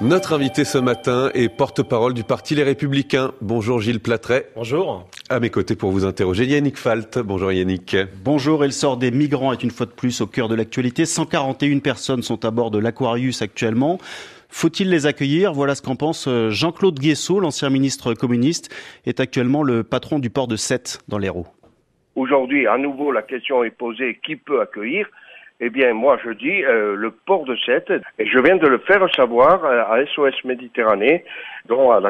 Notre 0.00 0.32
invité 0.32 0.64
ce 0.64 0.76
matin 0.76 1.30
est 1.34 1.48
porte-parole 1.48 2.14
du 2.14 2.24
Parti 2.24 2.56
Les 2.56 2.64
Républicains. 2.64 3.30
Bonjour 3.40 3.80
Gilles 3.80 4.00
Platret. 4.00 4.48
Bonjour. 4.56 5.08
À 5.30 5.38
mes 5.38 5.50
côtés 5.50 5.76
pour 5.76 5.92
vous 5.92 6.04
interroger, 6.04 6.46
Yannick 6.46 6.76
Falt. 6.76 7.20
Bonjour 7.20 7.52
Yannick. 7.52 7.96
Bonjour, 8.24 8.64
et 8.64 8.66
le 8.66 8.72
sort 8.72 8.96
des 8.96 9.12
migrants 9.12 9.52
est 9.52 9.62
une 9.62 9.70
fois 9.70 9.86
de 9.86 9.92
plus 9.92 10.20
au 10.20 10.26
cœur 10.26 10.48
de 10.48 10.56
l'actualité. 10.56 11.04
141 11.04 11.78
personnes 11.78 12.22
sont 12.22 12.44
à 12.44 12.50
bord 12.50 12.72
de 12.72 12.80
l'Aquarius 12.80 13.40
actuellement. 13.40 13.98
Faut-il 14.48 14.90
les 14.90 15.06
accueillir? 15.06 15.52
Voilà 15.52 15.76
ce 15.76 15.82
qu'en 15.82 15.94
pense 15.94 16.26
euh, 16.26 16.50
Jean-Claude 16.50 16.98
Guessot, 16.98 17.38
l'ancien 17.38 17.70
ministre 17.70 18.14
communiste, 18.14 18.74
est 19.06 19.20
actuellement 19.20 19.62
le 19.62 19.84
patron 19.84 20.18
du 20.18 20.28
port 20.28 20.48
de 20.48 20.56
Sète 20.56 20.98
dans 21.06 21.18
l'Hérault. 21.18 21.46
Aujourd'hui, 22.16 22.66
à 22.66 22.78
nouveau, 22.78 23.12
la 23.12 23.22
question 23.22 23.62
est 23.62 23.70
posée 23.70 24.18
qui 24.26 24.34
peut 24.34 24.60
accueillir? 24.60 25.06
Eh 25.60 25.70
bien, 25.70 25.94
moi, 25.94 26.18
je 26.24 26.30
dis 26.30 26.64
euh, 26.64 26.96
le 26.96 27.10
port 27.12 27.44
de 27.44 27.56
Sète, 27.56 27.92
et 28.18 28.26
je 28.26 28.38
viens 28.38 28.56
de 28.56 28.66
le 28.66 28.78
faire 28.78 29.06
savoir 29.14 29.64
euh, 29.64 29.82
à 29.84 30.04
SOS 30.06 30.44
Méditerranée, 30.44 31.24
dont 31.66 31.92
à 31.92 32.00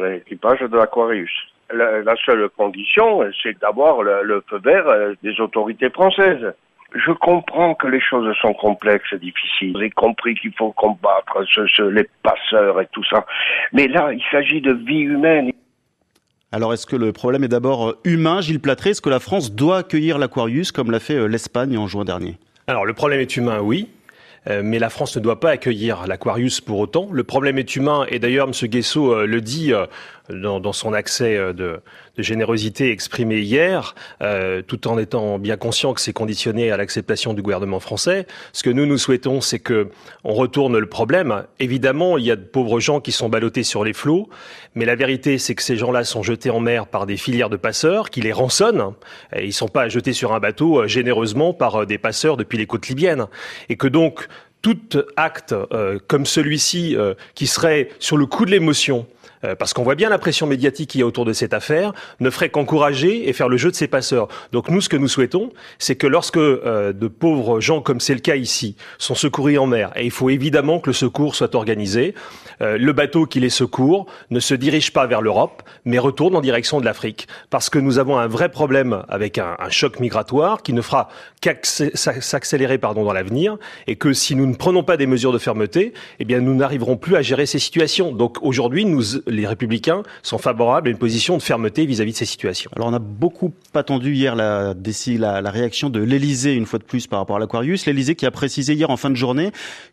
l'équipage 0.00 0.60
de 0.60 0.76
l'Aquarius. 0.76 1.30
La, 1.72 2.14
seule 2.26 2.48
condition, 2.50 3.22
c'est 3.42 3.58
d'avoir 3.60 4.02
le, 4.02 4.44
feu 4.48 4.58
vert 4.62 4.88
euh, 4.88 5.14
des 5.22 5.40
autorités 5.40 5.88
françaises. 5.90 6.52
Je 6.94 7.10
comprends 7.12 7.74
que 7.74 7.86
les 7.86 8.00
choses 8.00 8.32
sont 8.40 8.54
complexes 8.54 9.14
difficiles. 9.14 9.74
J'ai 9.80 9.90
compris 9.90 10.34
qu'il 10.34 10.52
faut 10.54 10.72
combattre 10.72 11.42
les 11.90 12.08
passeurs 12.22 12.80
et 12.80 12.86
tout 12.92 13.02
ça. 13.04 13.24
Mais 13.72 13.88
là, 13.88 14.12
il 14.12 14.22
s'agit 14.30 14.60
de 14.60 14.72
vie 14.72 15.00
humaine. 15.00 15.50
Alors, 16.52 16.72
est-ce 16.72 16.86
que 16.86 16.94
le 16.94 17.12
problème 17.12 17.42
est 17.42 17.48
d'abord 17.48 17.94
humain, 18.04 18.40
Gilles 18.40 18.60
Platré 18.60 18.90
Est-ce 18.90 19.02
que 19.02 19.10
la 19.10 19.18
France 19.18 19.52
doit 19.52 19.78
accueillir 19.78 20.18
l'Aquarius 20.18 20.70
comme 20.70 20.90
l'a 20.90 21.00
fait 21.00 21.26
l'Espagne 21.26 21.76
en 21.78 21.88
juin 21.88 22.04
dernier? 22.04 22.36
Alors 22.66 22.86
le 22.86 22.94
problème 22.94 23.20
est 23.20 23.36
humain, 23.36 23.60
oui. 23.60 23.88
Euh, 24.46 24.60
mais 24.62 24.78
la 24.78 24.90
France 24.90 25.16
ne 25.16 25.22
doit 25.22 25.40
pas 25.40 25.50
accueillir 25.50 26.06
l'Aquarius 26.06 26.60
pour 26.60 26.78
autant. 26.78 27.08
Le 27.10 27.24
problème 27.24 27.58
est 27.58 27.76
humain, 27.76 28.06
et 28.10 28.18
d'ailleurs, 28.18 28.46
M. 28.46 28.68
Guesso 28.68 29.12
euh, 29.12 29.26
le 29.26 29.40
dit 29.40 29.72
euh, 29.72 29.86
dans, 30.30 30.72
son 30.72 30.92
accès 30.92 31.36
de, 31.54 31.80
générosité 32.16 32.90
exprimé 32.90 33.40
hier, 33.40 33.94
tout 34.66 34.88
en 34.88 34.98
étant 34.98 35.38
bien 35.38 35.56
conscient 35.56 35.92
que 35.94 36.00
c'est 36.00 36.12
conditionné 36.12 36.70
à 36.70 36.76
l'acceptation 36.76 37.34
du 37.34 37.42
gouvernement 37.42 37.80
français. 37.80 38.26
Ce 38.52 38.62
que 38.62 38.70
nous, 38.70 38.86
nous 38.86 38.98
souhaitons, 38.98 39.40
c'est 39.40 39.58
que 39.58 39.88
on 40.22 40.32
retourne 40.32 40.78
le 40.78 40.86
problème. 40.86 41.44
Évidemment, 41.60 42.18
il 42.18 42.24
y 42.24 42.30
a 42.30 42.36
de 42.36 42.44
pauvres 42.44 42.80
gens 42.80 43.00
qui 43.00 43.12
sont 43.12 43.28
ballottés 43.28 43.64
sur 43.64 43.84
les 43.84 43.92
flots, 43.92 44.28
mais 44.74 44.84
la 44.84 44.96
vérité, 44.96 45.38
c'est 45.38 45.54
que 45.54 45.62
ces 45.62 45.76
gens-là 45.76 46.04
sont 46.04 46.22
jetés 46.22 46.50
en 46.50 46.60
mer 46.60 46.86
par 46.86 47.06
des 47.06 47.16
filières 47.16 47.50
de 47.50 47.56
passeurs 47.56 48.10
qui 48.10 48.20
les 48.20 48.32
rançonnent. 48.32 48.94
Et 49.34 49.44
ils 49.46 49.52
sont 49.52 49.68
pas 49.68 49.88
jetés 49.88 50.12
sur 50.12 50.32
un 50.32 50.40
bateau 50.40 50.86
généreusement 50.86 51.52
par 51.52 51.86
des 51.86 51.98
passeurs 51.98 52.36
depuis 52.36 52.58
les 52.58 52.66
côtes 52.66 52.88
libyennes. 52.88 53.26
Et 53.68 53.76
que 53.76 53.88
donc, 53.88 54.28
tout 54.62 54.78
acte 55.16 55.52
euh, 55.52 55.98
comme 56.08 56.24
celui-ci 56.24 56.96
euh, 56.96 57.14
qui 57.34 57.46
serait 57.46 57.90
sur 57.98 58.16
le 58.16 58.24
coup 58.24 58.46
de 58.46 58.50
l'émotion 58.50 59.06
euh, 59.44 59.54
parce 59.54 59.72
qu'on 59.72 59.82
voit 59.82 59.94
bien 59.94 60.08
la 60.08 60.18
pression 60.18 60.46
médiatique 60.46 60.90
qu'il 60.90 61.00
y 61.00 61.02
a 61.02 61.06
autour 61.06 61.24
de 61.24 61.32
cette 61.32 61.54
affaire, 61.54 61.92
ne 62.20 62.30
ferait 62.30 62.48
qu'encourager 62.48 63.28
et 63.28 63.32
faire 63.32 63.48
le 63.48 63.56
jeu 63.56 63.70
de 63.70 63.76
ses 63.76 63.86
passeurs. 63.86 64.28
Donc 64.52 64.68
nous, 64.68 64.80
ce 64.80 64.88
que 64.88 64.96
nous 64.96 65.08
souhaitons, 65.08 65.50
c'est 65.78 65.96
que 65.96 66.06
lorsque 66.06 66.36
euh, 66.36 66.92
de 66.92 67.08
pauvres 67.08 67.60
gens, 67.60 67.80
comme 67.80 68.00
c'est 68.00 68.14
le 68.14 68.20
cas 68.20 68.36
ici, 68.36 68.76
sont 68.98 69.14
secourus 69.14 69.58
en 69.58 69.66
mer, 69.66 69.92
et 69.96 70.04
il 70.04 70.10
faut 70.10 70.30
évidemment 70.30 70.80
que 70.80 70.90
le 70.90 70.94
secours 70.94 71.34
soit 71.34 71.54
organisé, 71.54 72.14
euh, 72.62 72.78
le 72.78 72.92
bateau 72.92 73.26
qui 73.26 73.40
les 73.40 73.50
secourt 73.50 74.06
ne 74.30 74.40
se 74.40 74.54
dirige 74.54 74.92
pas 74.92 75.06
vers 75.06 75.20
l'Europe, 75.20 75.62
mais 75.84 75.98
retourne 75.98 76.36
en 76.36 76.40
direction 76.40 76.80
de 76.80 76.84
l'Afrique, 76.84 77.26
parce 77.50 77.70
que 77.70 77.78
nous 77.78 77.98
avons 77.98 78.18
un 78.18 78.26
vrai 78.26 78.48
problème 78.48 79.02
avec 79.08 79.38
un, 79.38 79.56
un 79.58 79.70
choc 79.70 80.00
migratoire 80.00 80.62
qui 80.62 80.72
ne 80.72 80.80
fera 80.80 81.08
qu'accélérer 81.40 82.78
pardon 82.78 83.04
dans 83.04 83.12
l'avenir, 83.12 83.56
et 83.86 83.96
que 83.96 84.12
si 84.12 84.34
nous 84.34 84.46
ne 84.46 84.54
prenons 84.54 84.82
pas 84.82 84.96
des 84.96 85.06
mesures 85.06 85.32
de 85.32 85.38
fermeté, 85.38 85.92
eh 86.18 86.24
bien 86.24 86.40
nous 86.40 86.54
n'arriverons 86.54 86.96
plus 86.96 87.16
à 87.16 87.22
gérer 87.22 87.46
ces 87.46 87.58
situations. 87.58 88.12
Donc 88.12 88.38
aujourd'hui, 88.42 88.84
nous 88.84 89.16
les 89.34 89.46
républicains 89.46 90.02
sont 90.22 90.38
favorables 90.38 90.88
à 90.88 90.90
une 90.90 90.98
position 90.98 91.36
de 91.36 91.42
fermeté 91.42 91.86
vis-à-vis 91.86 92.12
de 92.12 92.16
ces 92.16 92.24
situations. 92.24 92.70
Alors 92.76 92.88
on 92.88 92.94
a 92.94 92.98
beaucoup 92.98 93.52
attendu 93.74 94.14
hier 94.14 94.36
la, 94.36 94.74
la, 95.18 95.40
la 95.40 95.50
réaction 95.50 95.90
de 95.90 96.00
l'Elysée 96.00 96.54
une 96.54 96.66
fois 96.66 96.78
de 96.78 96.84
plus 96.84 97.06
par 97.06 97.18
rapport 97.18 97.36
à 97.36 97.38
l'Aquarius. 97.38 97.86
L'Elysée 97.86 98.14
qui 98.14 98.26
a 98.26 98.30
précisé 98.30 98.74
hier 98.74 98.90
en 98.90 98.96
fin 98.96 99.10
de 99.10 99.16
journée 99.16 99.50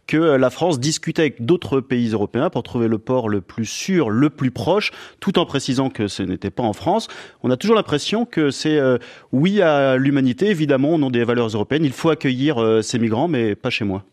que 0.07 0.17
la 0.17 0.49
France 0.49 0.79
discutait 0.79 1.23
avec 1.23 1.45
d'autres 1.45 1.81
pays 1.81 2.09
européens 2.09 2.49
pour 2.49 2.63
trouver 2.63 2.87
le 2.87 2.97
port 2.97 3.29
le 3.29 3.41
plus 3.41 3.65
sûr, 3.65 4.09
le 4.09 4.29
plus 4.29 4.51
proche, 4.51 4.91
tout 5.19 5.39
en 5.39 5.45
précisant 5.45 5.89
que 5.89 6.07
ce 6.07 6.23
n'était 6.23 6.51
pas 6.51 6.63
en 6.63 6.73
France. 6.73 7.07
On 7.43 7.51
a 7.51 7.57
toujours 7.57 7.75
l'impression 7.75 8.25
que 8.25 8.51
c'est 8.51 8.77
euh, 8.77 8.97
oui 9.31 9.61
à 9.61 9.97
l'humanité, 9.97 10.47
évidemment, 10.47 10.95
au 10.95 10.97
nom 10.97 11.09
des 11.09 11.23
valeurs 11.23 11.47
européennes. 11.47 11.85
Il 11.85 11.93
faut 11.93 12.09
accueillir 12.09 12.61
euh, 12.61 12.81
ces 12.81 12.99
migrants, 12.99 13.27
mais 13.27 13.55
pas 13.55 13.69
chez 13.69 13.85
moi. 13.85 14.03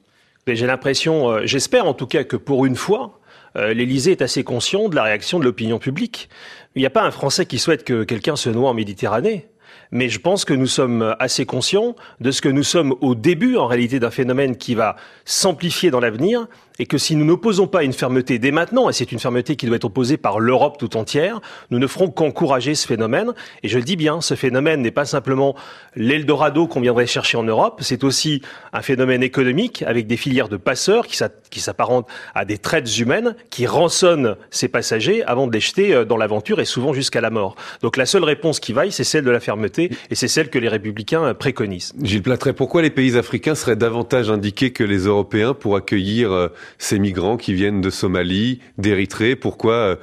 J'ai 0.47 0.67
l'impression, 0.67 1.31
euh, 1.31 1.41
j'espère 1.45 1.87
en 1.87 1.95
tout 1.95 2.07
cas 2.07 2.25
que 2.25 2.37
pour 2.37 2.65
une 2.65 2.77
fois, 2.77 3.18
euh, 3.57 3.73
l'Élysée 3.75 4.13
est 4.13 4.23
assez 4.23 4.45
conscient 4.45 4.89
de 4.89 4.97
la 4.97 5.03
réaction 5.03 5.39
de 5.39 5.45
l'opinion 5.45 5.79
publique. 5.79 6.29
Il 6.75 6.81
n'y 6.81 6.87
a 6.87 6.91
pas 6.91 7.03
un 7.03 7.11
Français 7.11 7.47
qui 7.47 7.59
souhaite 7.59 7.85
que 7.85 8.05
quelqu'un 8.05 8.37
se 8.37 8.51
noie 8.51 8.71
en 8.71 8.75
Méditerranée. 8.75 9.49
Mais 9.91 10.09
je 10.09 10.19
pense 10.19 10.45
que 10.45 10.53
nous 10.53 10.67
sommes 10.67 11.17
assez 11.19 11.47
conscients 11.47 11.97
de 12.21 12.31
ce 12.31 12.43
que 12.43 12.49
nous 12.49 12.63
sommes 12.63 12.95
au 13.01 13.15
début, 13.15 13.57
en 13.57 13.67
réalité, 13.67 13.99
d'un 13.99 14.11
phénomène 14.11 14.57
qui 14.57 14.75
va 14.75 14.97
s'amplifier 15.25 15.91
dans 15.91 16.01
l'avenir 16.01 16.47
et 16.79 16.87
que 16.87 16.99
si 16.99 17.17
nous 17.17 17.25
n'opposons 17.25 17.67
pas 17.67 17.85
une 17.85 17.93
fermeté 17.93 18.39
dès 18.39 18.51
maintenant, 18.51 18.89
et 18.89 18.93
c'est 18.93 19.13
une 19.13 19.19
fermeté 19.19 19.57
qui 19.57 19.67
doit 19.67 19.77
être 19.77 19.85
opposée 19.85 20.17
par 20.17 20.41
l'Europe 20.41 20.77
tout 20.79 20.97
entière, 20.97 21.41
nous 21.71 21.79
ne 21.79 21.87
ferons 21.87 22.09
qu'encourager 22.09 22.75
ce 22.75 22.87
phénomène. 22.87 23.33
Et 23.63 23.69
je 23.69 23.79
le 23.79 23.85
dis 23.85 23.97
bien, 23.97 24.21
ce 24.21 24.35
phénomène 24.35 24.83
n'est 24.83 24.91
pas 24.91 25.05
simplement 25.05 25.55
l'Eldorado 25.95 26.67
qu'on 26.67 26.81
viendrait 26.81 27.07
chercher 27.07 27.37
en 27.37 27.43
Europe, 27.43 27.81
c'est 27.83 28.05
aussi 28.05 28.43
un 28.73 28.83
phénomène 28.83 29.23
économique 29.23 29.83
avec 29.87 30.07
des 30.07 30.17
filières 30.17 30.49
de 30.49 30.57
passeurs 30.57 31.07
qui 31.07 31.61
s'apparentent 31.61 32.09
à 32.35 32.45
des 32.45 32.59
traites 32.59 32.99
humaines 32.99 33.35
qui 33.51 33.67
rançonnent 33.67 34.37
ces 34.51 34.69
passagers 34.69 35.25
avant 35.25 35.47
de 35.47 35.53
les 35.53 35.61
jeter 35.61 35.95
euh, 35.95 36.05
dans 36.05 36.17
l'aventure 36.17 36.61
et 36.61 36.65
souvent 36.65 36.93
jusqu'à 36.93 37.21
la 37.21 37.31
mort. 37.31 37.57
Donc 37.83 37.97
la 37.97 38.07
seule 38.07 38.25
réponse 38.25 38.61
qui 38.61 38.73
vaille, 38.73 38.93
c'est 38.93 39.05
celle 39.05 39.25
de 39.25 39.31
la 39.31 39.41
fermeté 39.41 39.91
et 40.11 40.15
c'est 40.15 40.29
celle 40.29 40.51
que 40.51 40.59
les 40.59 40.69
républicains 40.69 41.25
euh, 41.25 41.35
préconisent. 41.35 41.93
Gilles 42.03 42.23
Platret, 42.23 42.53
pourquoi 42.53 42.83
les 42.83 42.91
pays 42.91 43.17
africains 43.17 43.55
seraient 43.55 43.77
davantage 43.77 44.31
indiqués 44.31 44.73
que 44.73 44.85
les 44.85 45.07
Européens 45.07 45.55
pour 45.55 45.77
accueillir 45.77 46.33
euh, 46.33 46.49
ces 46.77 46.99
migrants 46.99 47.37
qui 47.37 47.55
viennent 47.55 47.81
de 47.81 47.91
Somalie, 47.91 48.61
d'Érythrée. 48.77 49.37
Pourquoi 49.37 49.75
euh, 49.75 49.97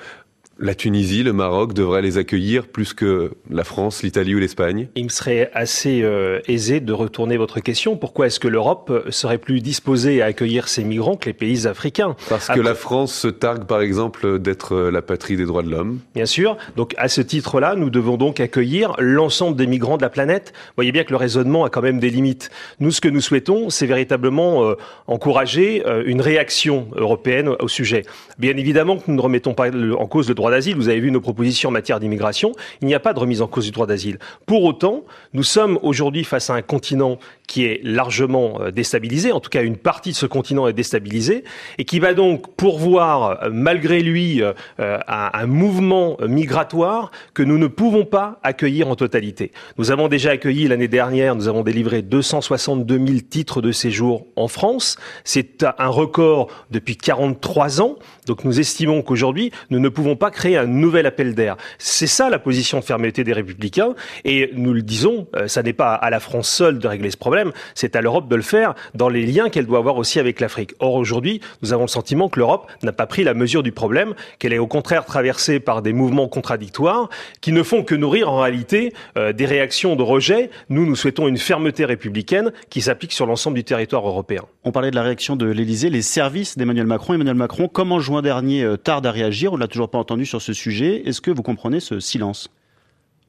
la 0.57 0.73
Tunisie, 0.73 1.23
le 1.23 1.33
Maroc 1.33 1.73
devraient 1.73 2.01
les 2.01 2.17
accueillir 2.17 2.67
plus 2.67 2.93
que 2.93 3.31
la 3.49 3.63
France, 3.63 4.03
l'Italie 4.03 4.35
ou 4.35 4.39
l'Espagne 4.39 4.87
Il 4.95 5.05
me 5.05 5.09
serait 5.09 5.51
assez 5.53 6.01
euh, 6.01 6.39
aisé 6.47 6.79
de 6.79 6.93
retourner 6.93 7.35
votre 7.35 7.59
question. 7.59 7.97
Pourquoi 7.97 8.27
est-ce 8.27 8.39
que 8.39 8.47
l'Europe 8.47 8.89
euh, 8.89 9.11
serait 9.11 9.37
plus 9.37 9.59
disposée 9.59 10.21
à 10.21 10.27
accueillir 10.27 10.69
ces 10.69 10.83
migrants 10.83 11.17
que 11.17 11.25
les 11.25 11.33
pays 11.33 11.67
africains? 11.67 12.15
Parce 12.29 12.47
que 12.47 12.59
la 12.59 12.75
France 12.75 13.13
se 13.13 13.27
targue, 13.27 13.65
par 13.65 13.81
exemple, 13.81 14.39
d'être 14.39 14.75
euh, 14.75 14.91
la 14.91 15.01
patrie 15.01 15.35
des 15.35 15.45
droits 15.45 15.63
de 15.63 15.69
l'homme. 15.69 15.99
Bien 16.13 16.25
sûr. 16.25 16.57
Donc, 16.77 16.93
à 16.97 17.09
ce 17.09 17.21
titre-là, 17.21 17.75
nous 17.75 17.89
devons 17.89 18.15
donc 18.15 18.39
accueillir 18.39 18.93
l'ensemble 18.97 19.57
des 19.57 19.67
migrants 19.67 19.97
de 19.97 20.03
la 20.03 20.09
planète. 20.09 20.53
Vous 20.55 20.73
voyez 20.77 20.93
bien 20.93 21.03
que 21.03 21.11
le 21.11 21.17
raisonnement 21.17 21.65
a 21.65 21.69
quand 21.69 21.81
même 21.81 21.99
des 21.99 22.09
limites. 22.09 22.49
Nous, 22.79 22.91
ce 22.91 23.01
que 23.01 23.09
nous 23.09 23.21
souhaitons, 23.21 23.69
c'est 23.69 23.87
véritablement 23.87 24.75
encourager 25.07 25.83
une 26.05 26.21
réaction 26.21 26.87
européenne 26.95 27.49
au 27.59 27.67
sujet. 27.67 28.03
Bien 28.37 28.55
évidemment 28.57 28.97
que 28.97 29.03
nous 29.07 29.15
ne 29.15 29.21
remettons 29.21 29.53
pas 29.53 29.69
en 29.71 30.07
cause 30.07 30.29
le 30.29 30.35
droit 30.35 30.44
d'asile. 30.51 30.75
Vous 30.75 30.89
avez 30.89 30.99
vu 30.99 31.11
nos 31.11 31.21
propositions 31.21 31.69
en 31.69 31.71
matière 31.71 31.99
d'immigration. 31.99 32.51
Il 32.81 32.87
n'y 32.87 32.95
a 32.95 32.99
pas 32.99 33.13
de 33.13 33.19
remise 33.19 33.41
en 33.41 33.47
cause 33.47 33.65
du 33.65 33.71
droit 33.71 33.87
d'asile. 33.87 34.19
Pour 34.45 34.63
autant, 34.63 35.03
nous 35.33 35.43
sommes 35.43 35.79
aujourd'hui 35.81 36.23
face 36.23 36.49
à 36.49 36.53
un 36.53 36.61
continent 36.61 37.19
qui 37.47 37.65
est 37.65 37.79
largement 37.83 38.61
euh, 38.61 38.71
déstabilisé, 38.71 39.31
en 39.31 39.39
tout 39.39 39.49
cas 39.49 39.63
une 39.63 39.77
partie 39.77 40.11
de 40.11 40.15
ce 40.15 40.25
continent 40.25 40.67
est 40.67 40.73
déstabilisée, 40.73 41.43
et 41.77 41.85
qui 41.85 41.99
va 41.99 42.13
donc 42.13 42.55
pourvoir, 42.55 43.43
euh, 43.43 43.49
malgré 43.51 44.01
lui, 44.01 44.41
euh, 44.41 44.53
à 44.79 45.39
un 45.39 45.45
mouvement 45.45 46.17
migratoire 46.27 47.11
que 47.33 47.43
nous 47.43 47.57
ne 47.57 47.67
pouvons 47.67 48.05
pas 48.05 48.39
accueillir 48.43 48.87
en 48.87 48.95
totalité. 48.95 49.51
Nous 49.77 49.91
avons 49.91 50.07
déjà 50.07 50.31
accueilli 50.31 50.67
l'année 50.67 50.87
dernière, 50.87 51.35
nous 51.35 51.47
avons 51.47 51.63
délivré 51.63 52.01
262 52.01 52.97
000 52.97 53.19
titres 53.29 53.61
de 53.61 53.71
séjour 53.71 54.25
en 54.35 54.47
France. 54.47 54.97
C'est 55.23 55.65
un 55.77 55.87
record 55.87 56.47
depuis 56.71 56.97
43 56.97 57.81
ans. 57.81 57.97
Donc 58.27 58.43
nous 58.43 58.59
estimons 58.59 59.01
qu'aujourd'hui, 59.01 59.51
nous 59.69 59.79
ne 59.79 59.89
pouvons 59.89 60.15
pas 60.15 60.31
créer 60.35 60.57
un 60.57 60.67
nouvel 60.67 61.05
appel 61.05 61.33
d'air. 61.33 61.57
C'est 61.77 62.07
ça 62.07 62.29
la 62.29 62.39
position 62.39 62.79
de 62.79 62.83
fermeté 62.83 63.23
des 63.23 63.33
républicains. 63.33 63.95
Et 64.23 64.51
nous 64.53 64.73
le 64.73 64.81
disons, 64.81 65.27
ça 65.47 65.63
n'est 65.63 65.73
pas 65.73 65.93
à 65.93 66.09
la 66.09 66.19
France 66.19 66.49
seule 66.49 66.79
de 66.79 66.87
régler 66.87 67.11
ce 67.11 67.17
problème 67.17 67.51
c'est 67.73 67.95
à 67.95 68.01
l'Europe 68.01 68.27
de 68.27 68.35
le 68.35 68.41
faire 68.41 68.75
dans 68.93 69.09
les 69.09 69.25
liens 69.25 69.49
qu'elle 69.49 69.65
doit 69.65 69.79
avoir 69.79 69.97
aussi 69.97 70.19
avec 70.19 70.39
l'Afrique. 70.39 70.73
Or, 70.79 70.95
aujourd'hui, 70.95 71.41
nous 71.61 71.73
avons 71.73 71.83
le 71.83 71.89
sentiment 71.89 72.29
que 72.29 72.39
l'Europe 72.39 72.69
n'a 72.83 72.91
pas 72.91 73.05
pris 73.05 73.23
la 73.23 73.33
mesure 73.33 73.63
du 73.63 73.71
problème, 73.71 74.13
qu'elle 74.39 74.53
est 74.53 74.57
au 74.57 74.67
contraire 74.67 75.05
traversée 75.05 75.59
par 75.59 75.81
des 75.81 75.93
mouvements 75.93 76.27
contradictoires 76.27 77.09
qui 77.41 77.51
ne 77.51 77.63
font 77.63 77.83
que 77.83 77.95
nourrir 77.95 78.31
en 78.31 78.39
réalité 78.39 78.93
euh, 79.17 79.33
des 79.33 79.45
réactions 79.45 79.95
de 79.95 80.03
rejet. 80.03 80.49
Nous, 80.69 80.85
nous 80.85 80.95
souhaitons 80.95 81.27
une 81.27 81.37
fermeté 81.37 81.85
républicaine 81.85 82.51
qui 82.69 82.81
s'applique 82.81 83.13
sur 83.13 83.25
l'ensemble 83.25 83.55
du 83.55 83.63
territoire 83.63 84.07
européen. 84.07 84.43
On 84.63 84.71
parlait 84.71 84.91
de 84.91 84.95
la 84.95 85.03
réaction 85.03 85.35
de 85.35 85.45
l'Elysée, 85.45 85.89
les 85.89 86.01
services 86.01 86.57
d'Emmanuel 86.57 86.87
Macron. 86.87 87.13
Emmanuel 87.13 87.35
Macron, 87.35 87.67
comme 87.67 87.91
en 87.91 87.99
juin 87.99 88.21
dernier, 88.21 88.63
euh, 88.63 88.77
tarde 88.77 89.05
à 89.05 89.11
réagir. 89.11 89.53
On 89.53 89.55
ne 89.55 89.61
l'a 89.61 89.67
toujours 89.67 89.89
pas 89.89 89.97
entendu 89.97 90.24
sur 90.25 90.41
ce 90.41 90.53
sujet. 90.53 91.07
Est-ce 91.07 91.21
que 91.21 91.31
vous 91.31 91.43
comprenez 91.43 91.79
ce 91.79 91.99
silence? 91.99 92.49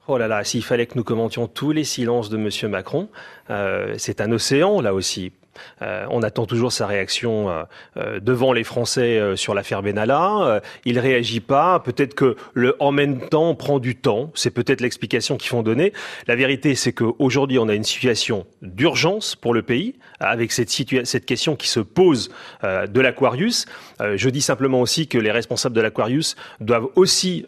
Oh 0.08 0.18
là 0.18 0.28
là, 0.28 0.44
s'il 0.44 0.62
fallait 0.62 0.86
que 0.86 0.94
nous 0.96 1.04
commentions 1.04 1.48
tous 1.48 1.72
les 1.72 1.82
silences 1.82 2.28
de 2.30 2.36
Monsieur 2.36 2.68
Macron, 2.68 3.08
euh, 3.50 3.94
c'est 3.98 4.20
un 4.20 4.30
océan 4.30 4.80
là 4.80 4.94
aussi. 4.94 5.32
On 5.80 6.22
attend 6.22 6.46
toujours 6.46 6.72
sa 6.72 6.86
réaction 6.86 7.50
devant 7.96 8.52
les 8.52 8.64
Français 8.64 9.36
sur 9.36 9.54
l'affaire 9.54 9.82
Benalla. 9.82 10.60
il 10.84 10.98
réagit 10.98 11.40
pas. 11.40 11.80
Peut-être 11.80 12.14
que 12.14 12.36
le 12.54 12.76
en 12.80 12.92
même 12.92 13.28
temps 13.28 13.54
prend 13.54 13.78
du 13.78 13.96
temps. 13.96 14.30
C'est 14.34 14.50
peut-être 14.50 14.80
l'explication 14.80 15.36
qu'ils 15.36 15.50
font 15.50 15.62
donner. 15.62 15.92
La 16.26 16.36
vérité, 16.36 16.74
c'est 16.74 16.92
qu'aujourd'hui, 16.92 17.58
on 17.58 17.68
a 17.68 17.74
une 17.74 17.84
situation 17.84 18.46
d'urgence 18.62 19.36
pour 19.36 19.54
le 19.54 19.62
pays 19.62 19.94
avec 20.20 20.52
cette, 20.52 20.70
cette 21.04 21.26
question 21.26 21.56
qui 21.56 21.68
se 21.68 21.80
pose 21.80 22.30
de 22.62 23.00
l'Aquarius. 23.00 23.66
je 24.00 24.28
dis 24.28 24.42
simplement 24.42 24.80
aussi 24.80 25.08
que 25.08 25.18
les 25.18 25.30
responsables 25.30 25.74
de 25.74 25.80
l'Aquarius 25.80 26.36
doivent 26.60 26.88
aussi 26.94 27.46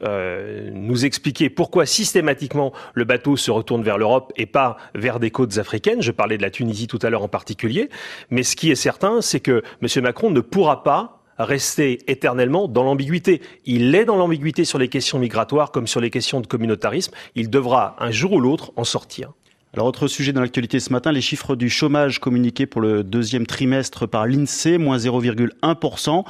nous 0.72 1.04
expliquer 1.04 1.50
pourquoi 1.50 1.86
systématiquement 1.86 2.72
le 2.94 3.04
bateau 3.04 3.36
se 3.36 3.50
retourne 3.50 3.82
vers 3.82 3.98
l'Europe 3.98 4.32
et 4.36 4.46
pas 4.46 4.76
vers 4.94 5.18
des 5.18 5.30
côtes 5.30 5.58
africaines. 5.58 6.02
Je 6.02 6.12
parlais 6.12 6.36
de 6.36 6.42
la 6.42 6.50
Tunisie 6.50 6.86
tout 6.86 6.98
à 7.02 7.10
l'heure 7.10 7.22
en 7.22 7.28
particulier. 7.28 7.88
Mais 8.30 8.42
ce 8.42 8.56
qui 8.56 8.70
est 8.70 8.76
certain, 8.76 9.20
c'est 9.20 9.40
que 9.40 9.62
M. 9.82 10.02
Macron 10.02 10.30
ne 10.30 10.40
pourra 10.40 10.82
pas 10.82 11.22
rester 11.38 11.98
éternellement 12.10 12.68
dans 12.68 12.82
l'ambiguïté. 12.82 13.40
Il 13.64 13.94
est 13.94 14.04
dans 14.04 14.16
l'ambiguïté 14.16 14.64
sur 14.64 14.78
les 14.78 14.88
questions 14.88 15.18
migratoires 15.18 15.70
comme 15.70 15.86
sur 15.86 16.00
les 16.00 16.10
questions 16.10 16.40
de 16.40 16.46
communautarisme. 16.46 17.12
Il 17.34 17.50
devra 17.50 17.96
un 18.00 18.10
jour 18.10 18.32
ou 18.32 18.40
l'autre 18.40 18.72
en 18.76 18.84
sortir. 18.84 19.32
Alors, 19.74 19.86
autre 19.86 20.08
sujet 20.08 20.32
dans 20.32 20.40
l'actualité 20.40 20.80
ce 20.80 20.92
matin, 20.92 21.12
les 21.12 21.20
chiffres 21.20 21.54
du 21.54 21.68
chômage 21.68 22.20
communiqués 22.20 22.66
pour 22.66 22.80
le 22.80 23.04
deuxième 23.04 23.46
trimestre 23.46 24.08
par 24.08 24.26
l'INSEE, 24.26 24.78
moins 24.78 24.96
0,1%. 24.96 26.24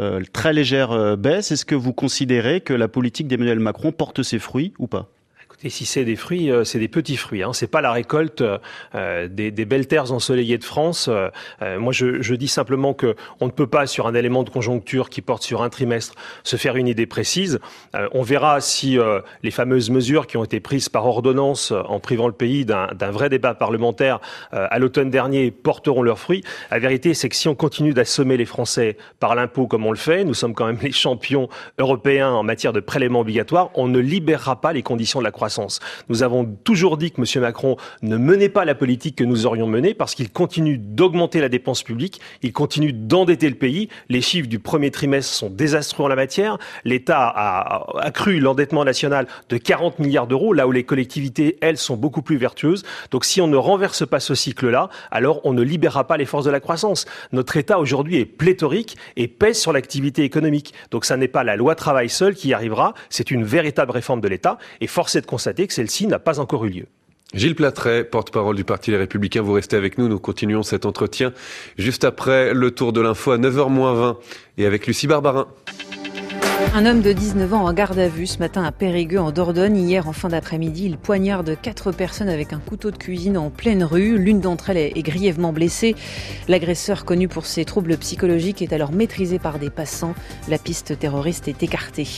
Euh, 0.00 0.22
très 0.32 0.52
légère 0.52 0.90
euh, 0.92 1.16
baisse. 1.16 1.52
Est-ce 1.52 1.64
que 1.64 1.74
vous 1.74 1.92
considérez 1.92 2.60
que 2.60 2.72
la 2.72 2.88
politique 2.88 3.28
d'Emmanuel 3.28 3.60
Macron 3.60 3.92
porte 3.92 4.22
ses 4.22 4.38
fruits 4.38 4.72
ou 4.78 4.86
pas? 4.86 5.08
Et 5.64 5.70
si 5.70 5.86
c'est 5.86 6.04
des 6.04 6.16
fruits, 6.16 6.50
euh, 6.50 6.64
c'est 6.64 6.78
des 6.78 6.88
petits 6.88 7.16
fruits. 7.16 7.42
Hein. 7.42 7.52
C'est 7.52 7.66
pas 7.66 7.80
la 7.80 7.92
récolte 7.92 8.42
euh, 8.94 9.28
des, 9.28 9.50
belles 9.64 9.86
terres 9.86 10.12
ensoleillées 10.12 10.58
de 10.58 10.64
France. 10.64 11.08
Euh, 11.08 11.30
moi, 11.78 11.92
je, 11.92 12.20
je, 12.20 12.34
dis 12.34 12.48
simplement 12.48 12.94
que 12.94 13.14
on 13.40 13.46
ne 13.46 13.50
peut 13.50 13.66
pas, 13.66 13.86
sur 13.86 14.06
un 14.06 14.14
élément 14.14 14.42
de 14.42 14.50
conjoncture 14.50 15.10
qui 15.10 15.22
porte 15.22 15.42
sur 15.42 15.62
un 15.62 15.70
trimestre, 15.70 16.14
se 16.42 16.56
faire 16.56 16.76
une 16.76 16.88
idée 16.88 17.06
précise. 17.06 17.60
on 18.12 18.22
verra 18.22 18.60
si 18.60 18.98
les 19.42 19.50
fameuses 19.50 19.90
mesures 19.90 20.26
qui 20.26 20.36
ont 20.36 20.44
été 20.44 20.60
prises 20.60 20.88
par 20.88 21.06
ordonnance 21.06 21.72
en 21.72 22.00
privant 22.00 22.26
le 22.26 22.32
pays 22.32 22.64
d'un 22.64 23.10
vrai 23.10 23.28
débat 23.28 23.54
parlementaire 23.54 24.20
à 24.50 24.78
l'automne 24.78 25.10
dernier 25.10 25.50
porteront 25.50 26.02
leurs 26.02 26.18
fruits. 26.18 26.42
La 26.70 26.78
vérité, 26.78 27.14
c'est 27.14 27.28
que 27.28 27.36
si 27.36 27.48
on 27.48 27.54
continue 27.54 27.92
d'assommer 27.92 28.36
les 28.36 28.46
Français 28.46 28.96
par 29.20 29.34
l'impôt 29.34 29.66
comme 29.66 29.86
on 29.86 29.92
le 29.92 29.96
fait, 29.96 30.24
nous 30.24 30.34
sommes 30.34 30.54
quand 30.54 30.66
même 30.66 30.78
les 30.82 30.92
champions 30.92 31.48
européens 31.78 32.30
en 32.30 32.42
matière 32.42 32.72
de 32.72 32.80
prélèvements 32.80 33.20
obligatoires, 33.20 33.70
on 33.74 33.88
ne 33.88 33.98
libérera 33.98 34.60
pas 34.60 34.72
les 34.72 34.82
conditions 34.82 35.20
de 35.20 35.24
la 35.24 35.30
croissance 35.30 35.51
nous 36.08 36.22
avons 36.22 36.44
toujours 36.44 36.96
dit 36.96 37.10
que 37.10 37.20
M. 37.20 37.42
Macron 37.42 37.76
ne 38.02 38.16
menait 38.16 38.48
pas 38.48 38.64
la 38.64 38.74
politique 38.74 39.16
que 39.16 39.24
nous 39.24 39.46
aurions 39.46 39.66
menée 39.66 39.94
parce 39.94 40.14
qu'il 40.14 40.30
continue 40.30 40.78
d'augmenter 40.78 41.40
la 41.40 41.48
dépense 41.48 41.82
publique, 41.82 42.20
il 42.42 42.52
continue 42.52 42.92
d'endetter 42.92 43.48
le 43.48 43.54
pays. 43.54 43.88
Les 44.08 44.20
chiffres 44.20 44.48
du 44.48 44.58
premier 44.58 44.90
trimestre 44.90 45.32
sont 45.32 45.50
désastreux 45.50 46.04
en 46.04 46.08
la 46.08 46.16
matière. 46.16 46.58
L'État 46.84 47.28
a 47.34 47.86
accru 48.00 48.40
l'endettement 48.40 48.84
national 48.84 49.26
de 49.48 49.56
40 49.56 49.98
milliards 49.98 50.26
d'euros, 50.26 50.52
là 50.52 50.66
où 50.66 50.72
les 50.72 50.84
collectivités, 50.84 51.58
elles, 51.60 51.78
sont 51.78 51.96
beaucoup 51.96 52.22
plus 52.22 52.36
vertueuses. 52.36 52.84
Donc 53.10 53.24
si 53.24 53.40
on 53.40 53.46
ne 53.46 53.56
renverse 53.56 54.06
pas 54.06 54.20
ce 54.20 54.34
cycle-là, 54.34 54.88
alors 55.10 55.40
on 55.44 55.52
ne 55.52 55.62
libérera 55.62 56.06
pas 56.06 56.16
les 56.16 56.26
forces 56.26 56.44
de 56.44 56.50
la 56.50 56.60
croissance. 56.60 57.06
Notre 57.32 57.56
État 57.56 57.78
aujourd'hui 57.78 58.16
est 58.16 58.24
pléthorique 58.24 58.96
et 59.16 59.28
pèse 59.28 59.60
sur 59.60 59.72
l'activité 59.72 60.22
économique. 60.22 60.74
Donc 60.90 61.04
ça 61.04 61.16
n'est 61.16 61.28
pas 61.28 61.44
la 61.44 61.56
loi 61.56 61.74
travail 61.74 62.08
seule 62.08 62.34
qui 62.34 62.48
y 62.48 62.54
arrivera, 62.54 62.94
c'est 63.10 63.30
une 63.30 63.44
véritable 63.44 63.90
réforme 63.90 64.20
de 64.20 64.28
l'État. 64.28 64.58
Et 64.80 64.86
force 64.86 65.16
est 65.16 65.20
de 65.20 65.26
constater 65.26 65.41
que 65.44 65.72
celle-ci 65.72 66.06
n'a 66.06 66.18
pas 66.18 66.40
encore 66.40 66.64
eu 66.64 66.70
lieu. 66.70 66.86
Gilles 67.34 67.54
Platret, 67.54 68.04
porte-parole 68.04 68.56
du 68.56 68.64
Parti 68.64 68.90
Les 68.90 68.98
Républicains, 68.98 69.40
vous 69.40 69.54
restez 69.54 69.76
avec 69.76 69.96
nous. 69.96 70.06
Nous 70.06 70.18
continuons 70.18 70.62
cet 70.62 70.84
entretien 70.84 71.32
juste 71.78 72.04
après 72.04 72.52
le 72.52 72.70
tour 72.70 72.92
de 72.92 73.00
l'info 73.00 73.30
à 73.30 73.38
9h20 73.38 74.16
et 74.58 74.66
avec 74.66 74.86
Lucie 74.86 75.06
Barbarin. 75.06 75.48
Un 76.74 76.86
homme 76.86 77.02
de 77.02 77.12
19 77.12 77.52
ans 77.52 77.64
en 77.66 77.72
garde 77.74 77.98
à 77.98 78.08
vue 78.08 78.26
ce 78.26 78.38
matin 78.38 78.64
à 78.64 78.72
Périgueux 78.72 79.20
en 79.20 79.30
Dordogne. 79.30 79.76
Hier 79.76 80.08
en 80.08 80.12
fin 80.12 80.28
d'après-midi, 80.28 80.86
il 80.86 80.96
poignarde 80.96 81.56
quatre 81.60 81.92
personnes 81.92 82.30
avec 82.30 82.54
un 82.54 82.58
couteau 82.58 82.90
de 82.90 82.96
cuisine 82.96 83.36
en 83.36 83.50
pleine 83.50 83.84
rue. 83.84 84.16
L'une 84.16 84.40
d'entre 84.40 84.70
elles 84.70 84.78
est 84.96 85.02
grièvement 85.02 85.52
blessée. 85.52 85.94
L'agresseur 86.48 87.04
connu 87.04 87.28
pour 87.28 87.44
ses 87.44 87.66
troubles 87.66 87.98
psychologiques 87.98 88.62
est 88.62 88.72
alors 88.72 88.92
maîtrisé 88.92 89.38
par 89.38 89.58
des 89.58 89.68
passants. 89.68 90.14
La 90.48 90.56
piste 90.56 90.98
terroriste 90.98 91.46
est 91.48 91.62
écartée. 91.62 92.08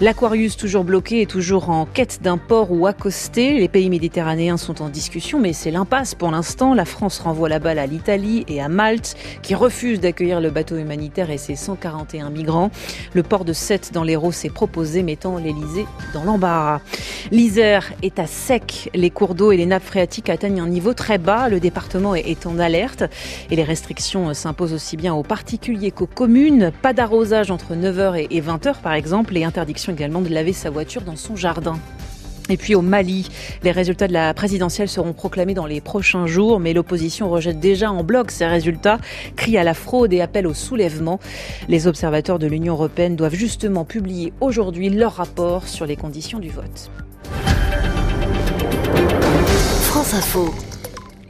L'Aquarius 0.00 0.56
toujours 0.56 0.84
bloqué 0.84 1.22
et 1.22 1.26
toujours 1.26 1.70
en 1.70 1.86
quête 1.86 2.20
d'un 2.20 2.36
port 2.36 2.72
ou 2.72 2.86
accosté. 2.86 3.54
Les 3.54 3.68
pays 3.68 3.88
méditerranéens 3.88 4.58
sont 4.58 4.82
en 4.82 4.90
discussion 4.90 5.40
mais 5.40 5.54
c'est 5.54 5.70
l'impasse 5.70 6.14
pour 6.14 6.30
l'instant. 6.30 6.74
La 6.74 6.84
France 6.84 7.20
renvoie 7.20 7.48
la 7.48 7.58
balle 7.58 7.78
à 7.78 7.86
l'Italie 7.86 8.44
et 8.48 8.60
à 8.60 8.68
Malte 8.68 9.16
qui 9.42 9.54
refusent 9.54 10.00
d'accueillir 10.00 10.40
le 10.40 10.50
bateau 10.50 10.76
humanitaire 10.76 11.30
et 11.30 11.38
ses 11.38 11.56
141 11.56 12.30
migrants. 12.30 12.70
Le 13.14 13.22
port 13.22 13.44
de 13.44 13.52
Sète 13.52 13.83
dans 13.92 14.04
l'Hérault 14.04 14.32
s'est 14.32 14.48
proposé, 14.48 15.02
mettant 15.02 15.36
l'Elysée 15.38 15.86
dans 16.12 16.24
l'embarras. 16.24 16.80
L'Isère 17.30 17.92
est 18.02 18.18
à 18.18 18.26
sec. 18.26 18.90
Les 18.94 19.10
cours 19.10 19.34
d'eau 19.34 19.52
et 19.52 19.56
les 19.56 19.66
nappes 19.66 19.84
phréatiques 19.84 20.28
atteignent 20.28 20.60
un 20.60 20.68
niveau 20.68 20.94
très 20.94 21.18
bas. 21.18 21.48
Le 21.48 21.60
département 21.60 22.14
est 22.14 22.46
en 22.46 22.58
alerte 22.58 23.04
et 23.50 23.56
les 23.56 23.64
restrictions 23.64 24.34
s'imposent 24.34 24.72
aussi 24.72 24.96
bien 24.96 25.14
aux 25.14 25.22
particuliers 25.22 25.90
qu'aux 25.90 26.06
communes. 26.06 26.72
Pas 26.82 26.92
d'arrosage 26.92 27.50
entre 27.50 27.74
9h 27.74 28.26
et 28.30 28.40
20h 28.40 28.80
par 28.82 28.94
exemple 28.94 29.36
et 29.36 29.44
interdiction 29.44 29.92
également 29.92 30.20
de 30.20 30.28
laver 30.28 30.52
sa 30.52 30.70
voiture 30.70 31.02
dans 31.02 31.16
son 31.16 31.36
jardin. 31.36 31.78
Et 32.50 32.56
puis 32.58 32.74
au 32.74 32.82
Mali, 32.82 33.28
les 33.62 33.70
résultats 33.70 34.06
de 34.06 34.12
la 34.12 34.34
présidentielle 34.34 34.88
seront 34.88 35.14
proclamés 35.14 35.54
dans 35.54 35.66
les 35.66 35.80
prochains 35.80 36.26
jours, 36.26 36.60
mais 36.60 36.74
l'opposition 36.74 37.30
rejette 37.30 37.58
déjà 37.58 37.90
en 37.90 38.04
bloc 38.04 38.30
ces 38.30 38.46
résultats, 38.46 38.98
crie 39.36 39.56
à 39.56 39.64
la 39.64 39.72
fraude 39.72 40.12
et 40.12 40.20
appelle 40.20 40.46
au 40.46 40.52
soulèvement. 40.54 41.20
Les 41.68 41.86
observateurs 41.86 42.38
de 42.38 42.46
l'Union 42.46 42.74
européenne 42.74 43.16
doivent 43.16 43.34
justement 43.34 43.84
publier 43.84 44.32
aujourd'hui 44.40 44.90
leur 44.90 45.14
rapport 45.14 45.68
sur 45.68 45.86
les 45.86 45.96
conditions 45.96 46.38
du 46.38 46.50
vote. 46.50 46.90
France 49.82 50.12
Info. 50.12 50.73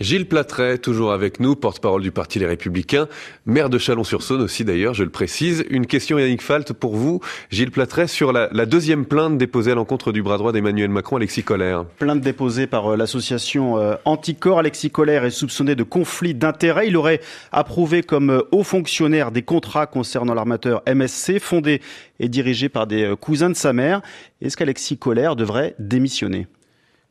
Gilles 0.01 0.27
Platret, 0.27 0.79
toujours 0.79 1.13
avec 1.13 1.39
nous, 1.39 1.55
porte-parole 1.55 2.03
du 2.03 2.11
Parti 2.11 2.39
Les 2.39 2.47
Républicains, 2.47 3.07
maire 3.47 3.71
de 3.71 3.79
Chalon-sur-Saône 3.79 4.43
aussi 4.43 4.65
d'ailleurs, 4.65 4.95
je 4.95 5.05
le 5.05 5.11
précise. 5.11 5.65
Une 5.71 5.87
question 5.87 6.19
Yannick 6.19 6.43
Falt 6.43 6.73
pour 6.73 6.97
vous, 6.97 7.21
Gilles 7.51 7.71
Platret, 7.71 8.09
sur 8.09 8.33
la, 8.33 8.49
deuxième 8.67 9.07
plainte 9.07 9.39
déposée 9.39 9.73
à 9.73 9.75
l'encontre 9.75 10.11
du 10.11 10.23
bras 10.23 10.37
droit 10.37 10.53
d'Emmanuel 10.53 10.91
Macron, 10.91 11.17
Alexis 11.17 11.45
Collère. 11.45 11.85
Plainte 11.99 12.21
déposée 12.21 12.67
par 12.67 12.93
euh, 12.93 12.97
l'association 12.97 13.79
euh, 13.79 13.95
Anticor. 14.05 14.59
Alexis 14.59 14.91
Collère 14.91 15.25
est 15.25 15.31
soupçonné 15.31 15.77
de 15.77 15.85
conflit 15.85 16.35
d'intérêts. 16.35 16.89
Il 16.89 16.97
aurait 16.97 17.21
approuvé 17.53 18.03
comme 18.03 18.31
euh, 18.31 18.43
haut 18.51 18.65
fonctionnaire 18.65 19.31
des 19.31 19.43
contrats 19.43 19.87
concernant 19.87 20.35
l'armateur 20.35 20.83
MSC, 20.93 21.39
fondé 21.39 21.81
et 22.19 22.29
dirigé 22.29 22.69
par 22.69 22.87
des 22.87 23.15
cousins 23.21 23.51
de 23.51 23.55
sa 23.55 23.73
mère. 23.73 24.03
Est-ce 24.41 24.57
qu'Alexis 24.57 24.99
Collère 24.99 25.37
devrait 25.37 25.75
démissionner? 25.79 26.47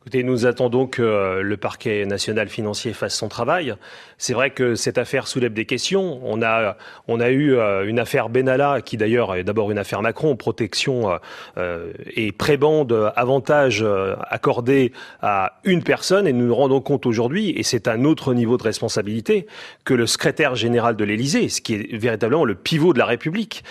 Écoutez, 0.03 0.23
nous 0.23 0.45
attendons 0.45 0.85
que 0.85 1.01
euh, 1.01 1.41
le 1.41 1.55
parquet 1.55 2.05
national 2.05 2.49
financier 2.49 2.91
fasse 2.91 3.15
son 3.15 3.29
travail. 3.29 3.73
C'est 4.17 4.33
vrai 4.33 4.49
que 4.49 4.75
cette 4.75 4.97
affaire 4.97 5.29
soulève 5.29 5.53
des 5.53 5.63
questions. 5.63 6.19
On 6.25 6.41
a, 6.41 6.75
on 7.07 7.21
a 7.21 7.29
eu 7.29 7.55
euh, 7.55 7.87
une 7.87 7.99
affaire 7.99 8.27
Benalla, 8.27 8.81
qui 8.81 8.97
d'ailleurs 8.97 9.33
est 9.33 9.45
d'abord 9.45 9.71
une 9.71 9.77
affaire 9.77 10.01
Macron, 10.01 10.35
protection 10.35 11.17
euh, 11.57 11.93
et 12.17 12.33
prébande, 12.33 13.13
avantage 13.15 13.85
accordé 14.29 14.91
à 15.21 15.61
une 15.63 15.83
personne. 15.83 16.27
Et 16.27 16.33
nous 16.33 16.47
nous 16.47 16.55
rendons 16.55 16.81
compte 16.81 17.05
aujourd'hui, 17.05 17.51
et 17.51 17.63
c'est 17.63 17.87
un 17.87 18.03
autre 18.03 18.33
niveau 18.33 18.57
de 18.57 18.63
responsabilité, 18.63 19.47
que 19.85 19.93
le 19.93 20.05
secrétaire 20.05 20.55
général 20.55 20.97
de 20.97 21.05
l'Élysée, 21.05 21.47
ce 21.47 21.61
qui 21.61 21.75
est 21.75 21.95
véritablement 21.95 22.43
le 22.43 22.55
pivot 22.55 22.91
de 22.91 22.99
la 22.99 23.05
République, 23.05 23.63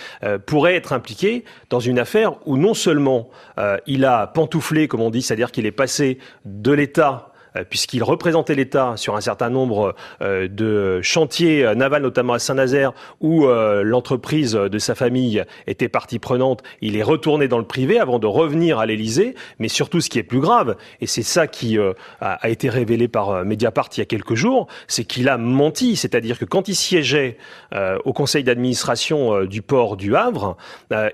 pourrait 0.47 0.75
être 0.75 0.93
impliqué 0.93 1.43
dans 1.69 1.79
une 1.79 1.99
affaire 1.99 2.35
où 2.47 2.57
non 2.57 2.73
seulement 2.73 3.29
il 3.85 4.03
a 4.05 4.25
pantouflé, 4.25 4.87
comme 4.87 5.01
on 5.01 5.11
dit, 5.11 5.21
c'est-à-dire 5.21 5.51
qu'il 5.51 5.67
est 5.67 5.71
passé 5.71 6.17
de 6.45 6.71
l'État 6.71 7.33
euh, 7.55 7.63
puisqu'il 7.69 8.03
représentait 8.03 8.55
l'État 8.55 8.93
sur 8.95 9.15
un 9.15 9.21
certain 9.21 9.49
nombre 9.49 9.95
euh, 10.21 10.47
de 10.47 11.01
chantiers 11.01 11.65
euh, 11.65 11.75
navals, 11.75 12.01
notamment 12.01 12.33
à 12.33 12.39
Saint-Nazaire, 12.39 12.93
où 13.21 13.45
l'entreprise 13.45 14.53
de 14.53 14.77
sa 14.79 14.95
famille 14.95 15.43
était 15.67 15.89
partie 15.89 16.19
prenante. 16.19 16.63
Il 16.81 16.95
est 16.95 17.03
retourné 17.03 17.47
dans 17.47 17.57
le 17.57 17.65
privé 17.65 17.99
avant 17.99 18.19
de 18.19 18.27
revenir 18.27 18.79
à 18.79 18.85
l'Élysée. 18.85 19.35
Mais 19.59 19.67
surtout, 19.67 20.01
ce 20.01 20.09
qui 20.09 20.19
est 20.19 20.23
plus 20.23 20.39
grave, 20.39 20.75
et 21.01 21.07
c'est 21.07 21.23
ça 21.23 21.47
qui 21.47 21.77
a 22.21 22.49
été 22.49 22.69
révélé 22.69 23.07
par 23.07 23.45
Mediapart 23.45 23.89
il 23.95 23.99
y 23.99 24.01
a 24.01 24.05
quelques 24.05 24.35
jours, 24.35 24.67
c'est 24.87 25.03
qu'il 25.03 25.29
a 25.29 25.37
menti. 25.37 25.95
C'est-à-dire 25.95 26.39
que 26.39 26.45
quand 26.45 26.67
il 26.67 26.75
siégeait 26.75 27.37
au 28.05 28.13
conseil 28.13 28.43
d'administration 28.43 29.43
du 29.45 29.61
port 29.61 29.97
du 29.97 30.15
Havre, 30.15 30.57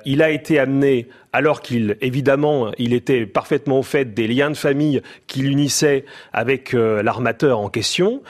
il 0.06 0.22
a 0.22 0.30
été 0.30 0.60
amené 0.60 1.08
alors 1.34 1.62
qu'il, 1.62 1.98
évidemment, 2.02 2.72
il 2.78 2.94
était 2.94 3.26
parfaitement 3.26 3.80
au 3.80 3.84
fait 3.84 4.14
des 4.14 4.28
liens 4.28 4.50
de 4.50 4.58
famille 4.58 5.02
qui 5.28 5.42
l'unissaient 5.42 6.06
avec 6.34 6.74
euh, 6.74 7.04
l'armateur 7.04 7.60
en 7.60 7.70
question, 7.70 8.22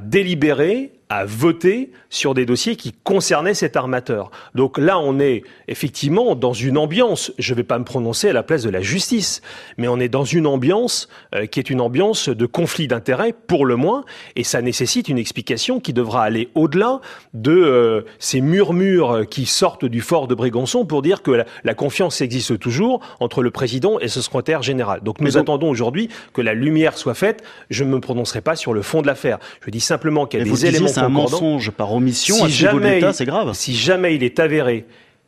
délibéré 0.00 0.92
à 1.10 1.24
voter 1.24 1.90
sur 2.10 2.34
des 2.34 2.46
dossiers 2.46 2.76
qui 2.76 2.92
concernaient 3.04 3.54
cet 3.54 3.76
armateur. 3.76 4.30
Donc 4.54 4.78
là, 4.78 4.98
on 4.98 5.18
est 5.20 5.42
effectivement 5.66 6.34
dans 6.34 6.52
une 6.52 6.76
ambiance, 6.76 7.32
je 7.38 7.52
ne 7.52 7.56
vais 7.56 7.64
pas 7.64 7.78
me 7.78 7.84
prononcer 7.84 8.28
à 8.28 8.32
la 8.32 8.42
place 8.42 8.62
de 8.62 8.70
la 8.70 8.80
justice, 8.80 9.42
mais 9.76 9.88
on 9.88 9.98
est 10.00 10.08
dans 10.08 10.24
une 10.24 10.46
ambiance 10.46 11.08
euh, 11.34 11.46
qui 11.46 11.60
est 11.60 11.70
une 11.70 11.80
ambiance 11.80 12.28
de 12.28 12.46
conflit 12.46 12.88
d'intérêts, 12.88 13.32
pour 13.32 13.64
le 13.64 13.76
moins, 13.76 14.04
et 14.36 14.44
ça 14.44 14.60
nécessite 14.62 15.08
une 15.08 15.18
explication 15.18 15.80
qui 15.80 15.92
devra 15.92 16.24
aller 16.24 16.50
au-delà 16.54 17.00
de 17.34 17.52
euh, 17.52 18.02
ces 18.18 18.40
murmures 18.40 19.24
qui 19.28 19.46
sortent 19.46 19.84
du 19.84 20.00
fort 20.00 20.28
de 20.28 20.34
Brégançon 20.34 20.84
pour 20.84 21.02
dire 21.02 21.22
que 21.22 21.44
la, 21.64 21.74
confiance 21.74 22.20
existe 22.20 22.58
toujours 22.58 23.00
entre 23.20 23.42
le 23.42 23.50
président 23.50 23.98
et 24.00 24.08
ce 24.08 24.20
secrétaire 24.20 24.62
général. 24.62 25.00
Donc 25.02 25.20
nous 25.20 25.36
attendons 25.36 25.70
aujourd'hui 25.70 26.08
que 26.32 26.40
la 26.40 26.54
lumière 26.54 26.98
soit 26.98 27.14
faite. 27.14 27.42
Je 27.70 27.84
ne 27.84 27.90
me 27.90 28.00
prononcerai 28.00 28.40
pas 28.40 28.56
sur 28.56 28.74
le 28.74 28.82
fond 28.82 29.00
de 29.00 29.06
l'affaire. 29.06 29.38
Je 29.64 29.70
dis 29.70 29.80
simplement 29.80 30.26
qu'il 30.26 30.40
y 30.40 30.42
a 30.42 30.44
des 30.44 30.66
éléments 30.66 30.88
c'est 30.98 31.04
un 31.04 31.08
mensonge 31.08 31.70
par 31.70 31.92
omission 31.92 32.36
si 32.36 32.42
à 32.44 32.48
jamais, 32.48 33.12
c'est 33.12 33.26
grave. 33.26 33.52
Si 33.54 33.74
jamais 33.74 34.14
il 34.14 34.22
est 34.22 34.38
avéré, 34.38 34.86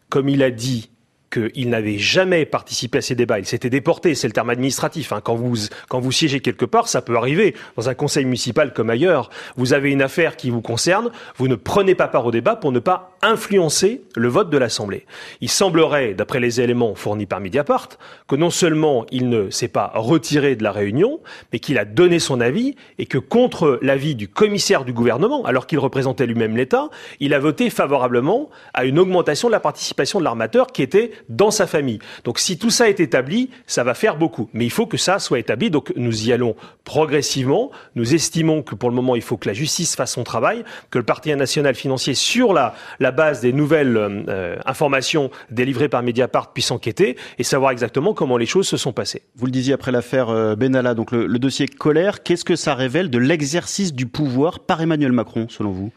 comme 0.08 0.28
il 0.28 0.42
a 0.42 0.50
dit, 0.50 0.90
qu'il 1.30 1.70
n'avait 1.70 1.98
jamais 1.98 2.44
participé 2.44 2.98
à 2.98 3.02
ces 3.02 3.14
débats. 3.14 3.38
Il 3.38 3.46
s'était 3.46 3.70
déporté, 3.70 4.14
c'est 4.14 4.26
le 4.26 4.32
terme 4.32 4.50
administratif. 4.50 5.12
Hein. 5.12 5.20
Quand, 5.22 5.36
vous, 5.36 5.56
quand 5.88 6.00
vous 6.00 6.12
siégez 6.12 6.40
quelque 6.40 6.64
part, 6.64 6.88
ça 6.88 7.02
peut 7.02 7.16
arriver, 7.16 7.54
dans 7.76 7.88
un 7.88 7.94
conseil 7.94 8.24
municipal 8.24 8.72
comme 8.72 8.90
ailleurs. 8.90 9.30
Vous 9.56 9.72
avez 9.72 9.92
une 9.92 10.02
affaire 10.02 10.36
qui 10.36 10.50
vous 10.50 10.60
concerne, 10.60 11.10
vous 11.36 11.48
ne 11.48 11.54
prenez 11.54 11.94
pas 11.94 12.08
part 12.08 12.26
au 12.26 12.32
débat 12.32 12.56
pour 12.56 12.72
ne 12.72 12.80
pas 12.80 13.10
influencer 13.22 14.02
le 14.16 14.28
vote 14.28 14.50
de 14.50 14.58
l'Assemblée. 14.58 15.06
Il 15.40 15.50
semblerait, 15.50 16.14
d'après 16.14 16.40
les 16.40 16.60
éléments 16.60 16.94
fournis 16.94 17.26
par 17.26 17.40
Mediapart, 17.40 17.88
que 18.28 18.36
non 18.36 18.50
seulement 18.50 19.04
il 19.10 19.28
ne 19.28 19.50
s'est 19.50 19.68
pas 19.68 19.92
retiré 19.94 20.56
de 20.56 20.62
la 20.62 20.72
réunion, 20.72 21.20
mais 21.52 21.58
qu'il 21.58 21.78
a 21.78 21.84
donné 21.84 22.18
son 22.18 22.40
avis 22.40 22.76
et 22.98 23.06
que 23.06 23.18
contre 23.18 23.78
l'avis 23.82 24.14
du 24.14 24.28
commissaire 24.28 24.84
du 24.84 24.92
gouvernement, 24.92 25.44
alors 25.44 25.66
qu'il 25.66 25.78
représentait 25.78 26.26
lui-même 26.26 26.56
l'État, 26.56 26.88
il 27.20 27.34
a 27.34 27.38
voté 27.38 27.68
favorablement 27.68 28.48
à 28.72 28.84
une 28.84 28.98
augmentation 28.98 29.48
de 29.48 29.52
la 29.52 29.60
participation 29.60 30.18
de 30.18 30.24
l'armateur 30.24 30.68
qui 30.68 30.82
était 30.82 31.10
dans 31.28 31.50
sa 31.50 31.66
famille. 31.66 31.98
Donc 32.24 32.38
si 32.38 32.58
tout 32.58 32.70
ça 32.70 32.88
est 32.88 33.00
établi, 33.00 33.50
ça 33.66 33.84
va 33.84 33.94
faire 33.94 34.16
beaucoup. 34.16 34.48
Mais 34.52 34.64
il 34.64 34.70
faut 34.70 34.86
que 34.86 34.96
ça 34.96 35.18
soit 35.18 35.38
établi. 35.38 35.70
Donc 35.70 35.92
nous 35.96 36.28
y 36.28 36.32
allons 36.32 36.56
progressivement. 36.84 37.70
Nous 37.94 38.14
estimons 38.14 38.62
que 38.62 38.74
pour 38.74 38.88
le 38.88 38.94
moment, 38.94 39.16
il 39.16 39.22
faut 39.22 39.36
que 39.36 39.48
la 39.48 39.54
justice 39.54 39.94
fasse 39.94 40.12
son 40.12 40.24
travail, 40.24 40.64
que 40.90 40.98
le 40.98 41.04
Parti 41.04 41.34
national 41.34 41.74
financier, 41.74 42.14
sur 42.14 42.52
la, 42.52 42.74
la 42.98 43.10
base 43.11 43.40
des 43.40 43.52
nouvelles 43.52 43.97
euh, 43.97 44.57
informations 44.67 45.31
délivrées 45.50 45.88
par 45.88 46.02
Mediapart, 46.02 46.52
puisse 46.52 46.71
enquêter 46.71 47.17
et 47.38 47.43
savoir 47.43 47.71
exactement 47.71 48.14
comment 48.14 48.37
les 48.37 48.47
choses 48.47 48.69
se 48.69 48.76
sont 48.76 48.93
passées. 48.93 49.23
Vous 49.37 49.47
le 49.47 49.52
disiez 49.52 49.75
après 49.75 49.93
l'affaire 49.93 50.29
euh, 50.29 50.57
Benalla, 50.57 50.95
donc 50.95 51.12
le, 51.12 51.26
le 51.26 51.38
dossier 51.38 51.67
colère, 51.67 52.23
qu'est-ce 52.23 52.45
que 52.45 52.57
ça 52.57 52.75
révèle 52.75 53.11
de 53.11 53.19
l'exercice 53.19 53.95
du 53.95 54.07
pouvoir 54.07 54.61
par 54.61 54.81
Emmanuel 54.81 55.12
Macron, 55.12 55.47
selon 55.49 55.71
vous? 55.71 55.93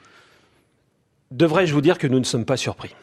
Devrais-je 1.32 1.74
vous 1.74 1.82
dire 1.82 1.98
que 1.98 2.08
nous 2.08 2.20
ne 2.20 2.26
sommes 2.26 2.46
pas 2.46 2.58
surpris? 2.58 2.96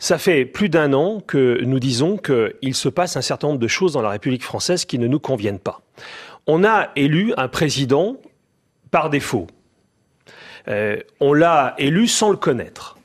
Ça 0.00 0.18
fait 0.18 0.44
plus 0.44 0.68
d'un 0.68 0.92
an 0.92 1.20
que 1.20 1.60
nous 1.64 1.80
disons 1.80 2.18
qu'il 2.18 2.74
se 2.74 2.88
passe 2.88 3.16
un 3.16 3.20
certain 3.20 3.48
nombre 3.48 3.58
de 3.58 3.68
choses 3.68 3.92
dans 3.92 4.02
la 4.02 4.10
République 4.10 4.44
française 4.44 4.84
qui 4.84 4.98
ne 4.98 5.08
nous 5.08 5.18
conviennent 5.18 5.58
pas. 5.58 5.80
On 6.46 6.64
a 6.64 6.90
élu 6.94 7.32
un 7.36 7.48
président 7.48 8.16
par 8.90 9.10
défaut. 9.10 9.48
Euh, 10.68 10.98
on 11.20 11.32
l'a 11.32 11.74
élu 11.78 12.06
sans 12.06 12.30
le 12.30 12.36
connaître. 12.36 12.97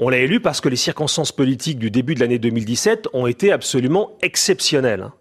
On 0.00 0.08
l'a 0.08 0.18
élu 0.18 0.38
parce 0.38 0.60
que 0.60 0.68
les 0.68 0.76
circonstances 0.76 1.32
politiques 1.32 1.78
du 1.78 1.90
début 1.90 2.14
de 2.14 2.20
l'année 2.20 2.38
2017 2.38 3.08
ont 3.14 3.26
été 3.26 3.50
absolument 3.50 4.16
exceptionnelles, 4.22 5.02
hein, 5.02 5.12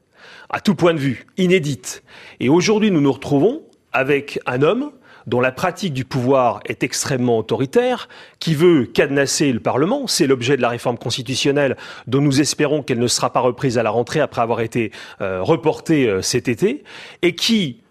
à 0.51 0.59
tout 0.59 0.75
point 0.75 0.93
de 0.93 0.99
vue, 0.99 1.25
inédites. 1.37 2.03
Et 2.39 2.47
aujourd'hui, 2.47 2.91
nous 2.91 3.01
nous 3.01 3.11
retrouvons 3.11 3.63
avec 3.91 4.39
un 4.45 4.61
homme 4.61 4.91
dont 5.25 5.41
la 5.41 5.51
pratique 5.51 5.93
du 5.93 6.05
pouvoir 6.05 6.59
est 6.65 6.83
extrêmement 6.83 7.39
autoritaire, 7.39 8.07
qui 8.39 8.53
veut 8.53 8.85
cadenasser 8.85 9.51
le 9.51 9.59
Parlement. 9.59 10.05
C'est 10.05 10.27
l'objet 10.27 10.57
de 10.57 10.61
la 10.61 10.69
réforme 10.69 10.99
constitutionnelle 10.99 11.75
dont 12.05 12.21
nous 12.21 12.39
espérons 12.39 12.83
qu'elle 12.83 12.99
ne 12.99 13.07
sera 13.07 13.33
pas 13.33 13.39
reprise 13.39 13.79
à 13.79 13.83
la 13.83 13.89
rentrée 13.89 14.21
après 14.21 14.43
avoir 14.43 14.61
été 14.61 14.91
euh, 15.21 15.41
reportée 15.41 16.07
euh, 16.07 16.21
cet 16.21 16.47
été, 16.47 16.83
et 17.23 17.35
qui 17.35 17.81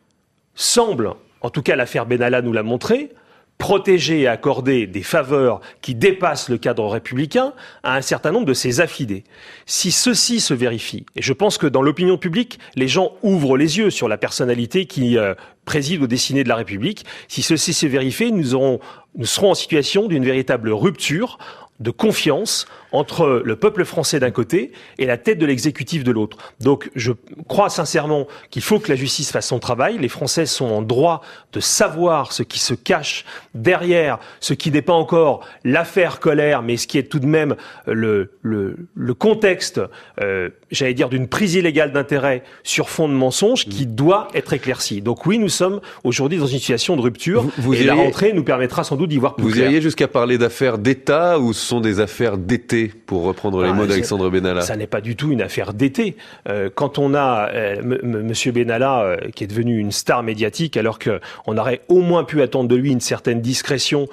semble, 0.54 1.14
en 1.40 1.50
tout 1.50 1.62
cas 1.62 1.74
l'affaire 1.74 2.06
Benalla 2.06 2.42
nous 2.42 2.52
l'a 2.52 2.62
montré, 2.62 3.10
protéger 3.58 4.20
et 4.20 4.26
accorder 4.26 4.86
des 4.86 5.02
faveurs 5.02 5.60
qui 5.80 5.94
dépassent 5.94 6.48
le 6.48 6.58
cadre 6.58 6.86
républicain 6.86 7.52
à 7.82 7.96
un 7.96 8.02
certain 8.02 8.30
nombre 8.30 8.46
de 8.46 8.54
ses 8.54 8.80
affidés. 8.80 9.24
Si 9.64 9.90
ceci 9.90 10.40
se 10.40 10.54
vérifie, 10.54 11.06
et 11.16 11.22
je 11.22 11.32
pense 11.32 11.56
que 11.58 11.66
dans 11.66 11.82
l'opinion 11.82 12.18
publique, 12.18 12.58
les 12.74 12.88
gens 12.88 13.12
ouvrent 13.22 13.56
les 13.56 13.78
yeux 13.78 13.90
sur 13.90 14.08
la 14.08 14.18
personnalité 14.18 14.86
qui 14.86 15.16
euh, 15.16 15.34
préside 15.64 16.02
aux 16.02 16.06
destinées 16.06 16.44
de 16.44 16.48
la 16.48 16.56
République, 16.56 17.04
si 17.28 17.42
ceci 17.42 17.72
se 17.72 17.86
vérifie, 17.86 18.30
nous, 18.30 18.54
aurons, 18.54 18.78
nous 19.16 19.26
serons 19.26 19.52
en 19.52 19.54
situation 19.54 20.06
d'une 20.06 20.24
véritable 20.24 20.70
rupture 20.70 21.38
de 21.80 21.90
confiance 21.90 22.66
entre 22.92 23.42
le 23.44 23.56
peuple 23.56 23.84
français 23.84 24.20
d'un 24.20 24.30
côté 24.30 24.72
et 24.98 25.06
la 25.06 25.18
tête 25.18 25.38
de 25.38 25.46
l'exécutif 25.46 26.04
de 26.04 26.12
l'autre. 26.12 26.38
Donc 26.60 26.90
je 26.94 27.12
crois 27.48 27.68
sincèrement 27.68 28.26
qu'il 28.50 28.62
faut 28.62 28.78
que 28.78 28.88
la 28.88 28.96
justice 28.96 29.30
fasse 29.30 29.48
son 29.48 29.58
travail. 29.58 29.98
Les 29.98 30.08
Français 30.08 30.46
sont 30.46 30.66
en 30.66 30.82
droit 30.82 31.20
de 31.52 31.60
savoir 31.60 32.32
ce 32.32 32.42
qui 32.42 32.58
se 32.58 32.74
cache 32.74 33.24
derrière 33.54 34.18
ce 34.40 34.54
qui 34.54 34.70
n'est 34.70 34.82
pas 34.82 34.94
encore 34.94 35.44
l'affaire 35.64 36.20
colère, 36.20 36.62
mais 36.62 36.76
ce 36.76 36.86
qui 36.86 36.98
est 36.98 37.04
tout 37.10 37.18
de 37.18 37.26
même 37.26 37.56
le, 37.86 38.32
le, 38.42 38.76
le 38.94 39.14
contexte, 39.14 39.80
euh, 40.20 40.50
j'allais 40.70 40.94
dire, 40.94 41.08
d'une 41.08 41.28
prise 41.28 41.54
illégale 41.54 41.92
d'intérêt 41.92 42.42
sur 42.62 42.88
fond 42.88 43.08
de 43.08 43.14
mensonges 43.14 43.66
qui 43.66 43.86
doit 43.86 44.28
être 44.34 44.52
éclairci. 44.52 45.02
Donc 45.02 45.26
oui, 45.26 45.38
nous 45.38 45.48
sommes 45.48 45.80
aujourd'hui 46.04 46.38
dans 46.38 46.46
une 46.46 46.58
situation 46.58 46.96
de 46.96 47.02
rupture 47.02 47.44
vous, 47.58 47.74
et 47.74 47.84
la 47.84 47.94
rentrée 47.94 48.32
nous 48.32 48.44
permettra 48.44 48.84
sans 48.84 48.96
doute 48.96 49.10
d'y 49.10 49.18
voir 49.18 49.34
plus 49.34 49.44
vous 49.44 49.50
clair. 49.50 49.64
Vous 49.64 49.70
iriez 49.70 49.82
jusqu'à 49.82 50.08
parler 50.08 50.38
d'affaires 50.38 50.78
d'État 50.78 51.38
ou 51.38 51.52
sont 51.66 51.80
des 51.80 52.00
affaires 52.00 52.38
d'été 52.38 52.88
pour 52.88 53.24
reprendre 53.24 53.62
les 53.62 53.70
ah, 53.70 53.72
mots 53.72 53.86
d'Alexandre 53.86 54.30
Benalla 54.30 54.62
Ça 54.62 54.76
n'est 54.76 54.86
pas 54.86 55.00
du 55.00 55.16
tout 55.16 55.32
une 55.32 55.42
affaire 55.42 55.74
d'été. 55.74 56.16
Euh, 56.48 56.70
quand 56.72 56.98
on 56.98 57.14
a 57.14 57.50
euh, 57.52 57.98
Monsieur 58.02 58.52
Benalla 58.52 59.00
euh, 59.00 59.16
qui 59.34 59.44
est 59.44 59.46
devenu 59.46 59.78
une 59.78 59.92
star 59.92 60.22
médiatique, 60.22 60.76
alors 60.76 60.98
qu'on 60.98 61.58
aurait 61.58 61.82
au 61.88 62.00
moins 62.00 62.24
pu 62.24 62.40
attendre 62.40 62.68
de 62.68 62.76
lui 62.76 62.92
une 62.92 63.00
certaine 63.00 63.40
discrétion, 63.40 64.08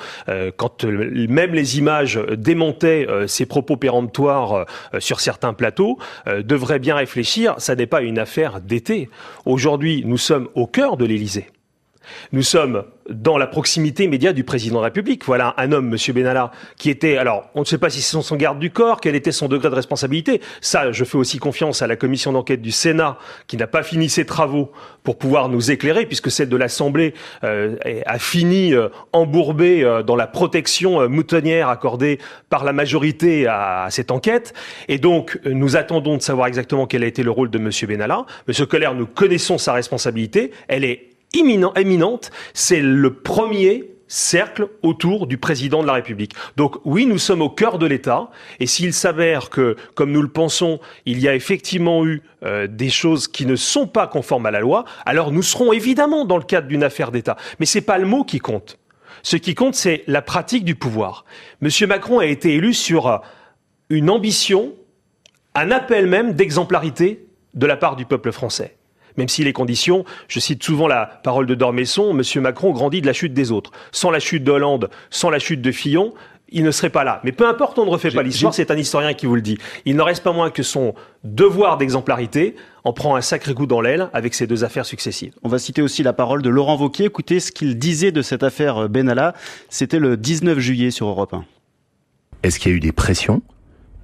quand 0.58 0.84
même 0.84 1.54
les 1.54 1.78
images 1.78 2.20
démontaient 2.38 3.08
ses 3.28 3.46
propos 3.46 3.78
péremptoires 3.78 4.66
sur 5.00 5.20
certains 5.20 5.54
plateaux, 5.54 5.98
devrait 6.28 6.80
bien 6.80 6.96
réfléchir. 6.96 7.56
Ça 7.58 7.76
n'est 7.76 7.88
pas 7.88 8.02
une 8.02 8.20
affaire 8.20 8.62
d'été. 8.62 9.10
Aujourd'hui, 9.46 10.04
nous 10.06 10.18
sommes 10.18 10.50
au 10.56 10.66
cœur 10.66 10.98
de 10.98 11.06
l'Élysée. 11.06 11.48
Nous 12.32 12.44
sommes 12.44 12.84
dans 13.10 13.38
la 13.38 13.48
proximité 13.48 14.06
immédiate 14.06 14.36
du 14.36 14.44
président 14.44 14.78
de 14.78 14.82
la 14.82 14.86
République. 14.86 15.26
Voilà 15.26 15.54
un 15.58 15.72
homme, 15.72 15.90
Monsieur 15.90 16.14
Benalla, 16.14 16.52
qui 16.78 16.90
était, 16.90 17.18
alors, 17.18 17.50
on 17.56 17.62
ne 17.62 17.66
sait 17.66 17.78
pas 17.78 17.90
si 17.90 18.02
c'est 18.02 18.22
son 18.22 18.36
garde 18.36 18.60
du 18.60 18.72
corps, 18.72 19.02
quel 19.02 19.16
était 19.16 19.32
son 19.32 19.48
degré 19.48 19.70
de 19.70 19.76
responsabilité. 19.76 20.42
Ça, 20.62 20.92
je 20.92 21.04
fais 21.04 21.18
aussi 21.18 21.38
confiance 21.38 21.82
à 21.82 21.88
la 21.88 21.96
commission 21.96 22.32
d'enquête 22.32 22.62
du 22.62 22.72
Sénat, 22.72 23.18
qui 23.48 23.58
n'a 23.58 23.68
pas 23.68 23.84
fini 23.84 24.10
ses 24.10 24.26
travaux 24.26 24.72
pour 25.04 25.18
pouvoir 25.18 25.50
nous 25.50 25.72
éclairer, 25.72 26.06
puisque 26.06 26.32
celle 26.32 26.50
de 26.50 26.58
l'Assemblée 26.58 27.14
euh, 27.44 27.76
a 28.06 28.20
fini 28.20 28.74
euh, 28.74 28.90
embourbée 29.12 29.84
euh, 29.84 30.04
dans 30.04 30.16
la 30.16 30.28
protection 30.28 31.10
moutonnière 31.10 31.70
accordée 31.70 32.20
par 32.50 32.64
la 32.64 32.74
majorité 32.74 33.48
à, 33.48 33.84
à, 33.84 33.90
cette 33.90 34.12
enquête. 34.12 34.54
Et 34.88 34.98
donc, 34.98 35.40
nous 35.46 35.76
attendons 35.76 36.18
de 36.18 36.22
savoir 36.22 36.48
exactement 36.48 36.88
quel 36.88 37.04
a 37.04 37.08
été 37.08 37.24
le 37.24 37.32
rôle 37.32 37.50
de 37.50 37.58
Monsieur 37.58 37.88
Benalla. 37.88 38.26
Monsieur 38.48 38.66
Keller, 38.66 38.92
nous 38.96 39.08
connaissons 39.08 39.58
sa 39.58 39.74
responsabilité. 39.74 40.52
Elle 40.68 40.84
est 40.84 41.13
imminent, 41.34 41.74
éminente, 41.76 42.32
c'est 42.54 42.82
le 42.82 43.14
premier 43.14 43.94
cercle 44.08 44.68
autour 44.84 45.26
du 45.26 45.38
président 45.38 45.82
de 45.82 45.88
la 45.88 45.94
République. 45.94 46.34
Donc 46.56 46.78
oui, 46.86 47.08
nous 47.08 47.18
sommes 47.18 47.42
au 47.42 47.50
cœur 47.50 47.80
de 47.80 47.88
l'État, 47.88 48.30
et 48.60 48.68
s'il 48.68 48.94
s'avère 48.94 49.50
que, 49.50 49.76
comme 49.96 50.12
nous 50.12 50.22
le 50.22 50.28
pensons, 50.28 50.80
il 51.06 51.20
y 51.20 51.28
a 51.28 51.34
effectivement 51.34 52.06
eu 52.06 52.22
euh, 52.44 52.68
des 52.68 52.90
choses 52.90 53.28
qui 53.28 53.48
ne 53.48 53.56
sont 53.56 53.88
pas 53.88 54.06
conformes 54.06 54.46
à 54.46 54.52
la 54.52 54.60
loi, 54.60 54.86
alors 55.06 55.32
nous 55.32 55.42
serons 55.42 55.74
évidemment 55.74 56.26
dans 56.26 56.38
le 56.38 56.44
cadre 56.44 56.68
d'une 56.68 56.84
affaire 56.84 57.12
d'État. 57.12 57.38
Mais 57.60 57.66
c'est 57.66 57.82
pas 57.82 57.98
le 57.98 58.06
mot 58.06 58.24
qui 58.24 58.40
compte. 58.40 58.78
Ce 59.24 59.36
qui 59.36 59.56
compte, 59.56 59.74
c'est 59.74 60.04
la 60.06 60.22
pratique 60.22 60.66
du 60.66 60.76
pouvoir. 60.76 61.26
Monsieur 61.62 61.88
Macron 61.88 62.20
a 62.20 62.26
été 62.26 62.54
élu 62.54 62.74
sur 62.74 63.08
euh, 63.08 63.18
une 63.90 64.12
ambition, 64.12 64.74
un 65.56 65.72
appel 65.72 66.06
même 66.06 66.34
d'exemplarité 66.34 67.26
de 67.56 67.66
la 67.66 67.78
part 67.78 67.96
du 67.96 68.06
peuple 68.06 68.32
français 68.32 68.76
même 69.18 69.30
si 69.30 69.44
les 69.44 69.54
conditions, 69.54 70.06
je 70.28 70.40
cite 70.40 70.64
souvent 70.64 70.88
la 70.88 71.06
parole 71.24 71.46
de 71.46 71.56
Dormesson, 71.56 72.18
M. 72.18 72.42
Macron 72.42 72.72
grandit 72.72 73.02
de 73.02 73.08
la 73.08 73.14
chute 73.14 73.34
des 73.34 73.52
autres. 73.52 73.72
Sans 73.92 74.12
la 74.12 74.20
chute 74.20 74.44
de 74.44 74.52
Hollande, 74.52 74.90
sans 75.10 75.30
la 75.30 75.40
chute 75.40 75.62
de 75.62 75.72
Fillon, 75.72 76.14
il 76.54 76.64
ne 76.64 76.72
serait 76.72 76.92
pas 76.92 77.04
là. 77.04 77.20
Mais 77.24 77.32
peu 77.32 77.48
importe, 77.48 77.80
on 77.80 77.86
ne 77.86 77.90
refait 77.90 78.12
pas 78.12 78.22
l'histoire, 78.22 78.54
c'est 78.54 78.70
un 78.70 78.78
historien 78.78 79.14
qui 79.14 79.26
vous 79.26 79.36
le 79.36 79.42
dit. 79.42 79.58
Il 79.86 79.96
n'en 79.96 80.06
reste 80.06 80.24
pas 80.24 80.32
moins 80.32 80.52
que 80.52 80.62
son 80.62 80.94
devoir 81.24 81.78
d'exemplarité 81.78 82.56
en 82.84 82.94
prend 82.94 83.16
un 83.16 83.22
sacré 83.22 83.54
coup 83.54 83.66
dans 83.66 83.82
l'aile 83.82 84.10
avec 84.14 84.36
ces 84.36 84.46
deux 84.46 84.64
affaires 84.64 84.86
successives. 84.86 85.34
On 85.42 85.50
va 85.50 85.58
citer 85.58 85.82
aussi 85.82 86.04
la 86.04 86.14
parole 86.14 86.42
de 86.42 86.50
Laurent 86.50 86.78
Wauquiez. 86.78 87.06
Écoutez 87.06 87.40
ce 87.40 87.52
qu'il 87.52 87.78
disait 87.80 88.12
de 88.12 88.22
cette 88.22 88.44
affaire 88.44 88.88
Benalla. 88.88 89.34
C'était 89.70 90.00
le 90.00 90.16
19 90.16 90.60
juillet 90.60 90.92
sur 90.92 91.08
Europe 91.08 91.34
1. 91.34 91.44
Est-ce 92.44 92.60
qu'il 92.60 92.72
y 92.72 92.76
a 92.76 92.78
eu 92.78 92.82
des 92.82 92.92
pressions? 92.92 93.42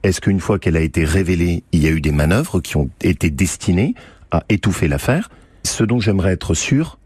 Est-ce 0.02 0.22
qu'une 0.22 0.40
fois 0.40 0.60
qu'elle 0.60 0.78
a 0.78 0.82
été 0.82 1.04
révélée, 1.04 1.64
il 1.72 1.84
y 1.84 1.88
a 1.88 1.92
eu 1.92 2.02
des 2.02 2.12
manœuvres 2.12 2.62
qui 2.62 2.78
ont 2.78 2.90
été 3.02 3.30
destinées 3.30 3.96
à 4.32 4.44
étouffer 4.50 4.88
l'affaire. 4.88 5.30
Ce 5.64 5.84
dont 5.84 6.00
j'aimerais 6.00 6.34
être 6.34 6.54
sûr, 6.54 6.98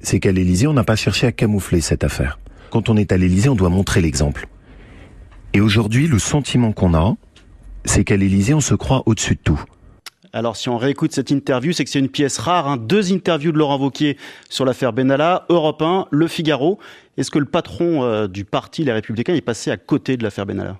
c'est 0.00 0.20
qu'à 0.20 0.32
l'Élysée, 0.32 0.66
on 0.66 0.72
n'a 0.72 0.84
pas 0.84 0.96
cherché 0.96 1.26
à 1.26 1.32
camoufler 1.32 1.80
cette 1.80 2.04
affaire. 2.04 2.38
Quand 2.70 2.88
on 2.88 2.96
est 2.96 3.12
à 3.12 3.16
l'Élysée, 3.16 3.48
on 3.48 3.54
doit 3.54 3.70
montrer 3.70 4.00
l'exemple. 4.00 4.48
Et 5.54 5.60
aujourd'hui, 5.60 6.06
le 6.06 6.18
sentiment 6.18 6.72
qu'on 6.72 6.94
a, 6.94 7.14
c'est 7.84 8.04
qu'à 8.04 8.16
l'Élysée, 8.16 8.54
on 8.54 8.60
se 8.60 8.74
croit 8.74 9.02
au-dessus 9.06 9.34
de 9.34 9.40
tout. 9.42 9.62
Alors 10.32 10.56
si 10.56 10.68
on 10.68 10.76
réécoute 10.76 11.12
cette 11.12 11.30
interview, 11.30 11.72
c'est 11.72 11.84
que 11.84 11.90
c'est 11.90 11.98
une 11.98 12.10
pièce 12.10 12.38
rare. 12.38 12.68
Hein. 12.68 12.76
Deux 12.76 13.12
interviews 13.12 13.50
de 13.50 13.58
Laurent 13.58 13.78
Wauquiez 13.78 14.18
sur 14.50 14.64
l'affaire 14.66 14.92
Benalla, 14.92 15.46
Europe 15.48 15.80
1, 15.80 16.06
Le 16.10 16.28
Figaro. 16.28 16.78
Est-ce 17.16 17.30
que 17.30 17.38
le 17.38 17.46
patron 17.46 18.04
euh, 18.04 18.28
du 18.28 18.44
parti 18.44 18.84
Les 18.84 18.92
Républicains 18.92 19.34
est 19.34 19.40
passé 19.40 19.70
à 19.70 19.78
côté 19.78 20.16
de 20.16 20.22
l'affaire 20.22 20.44
Benalla? 20.44 20.78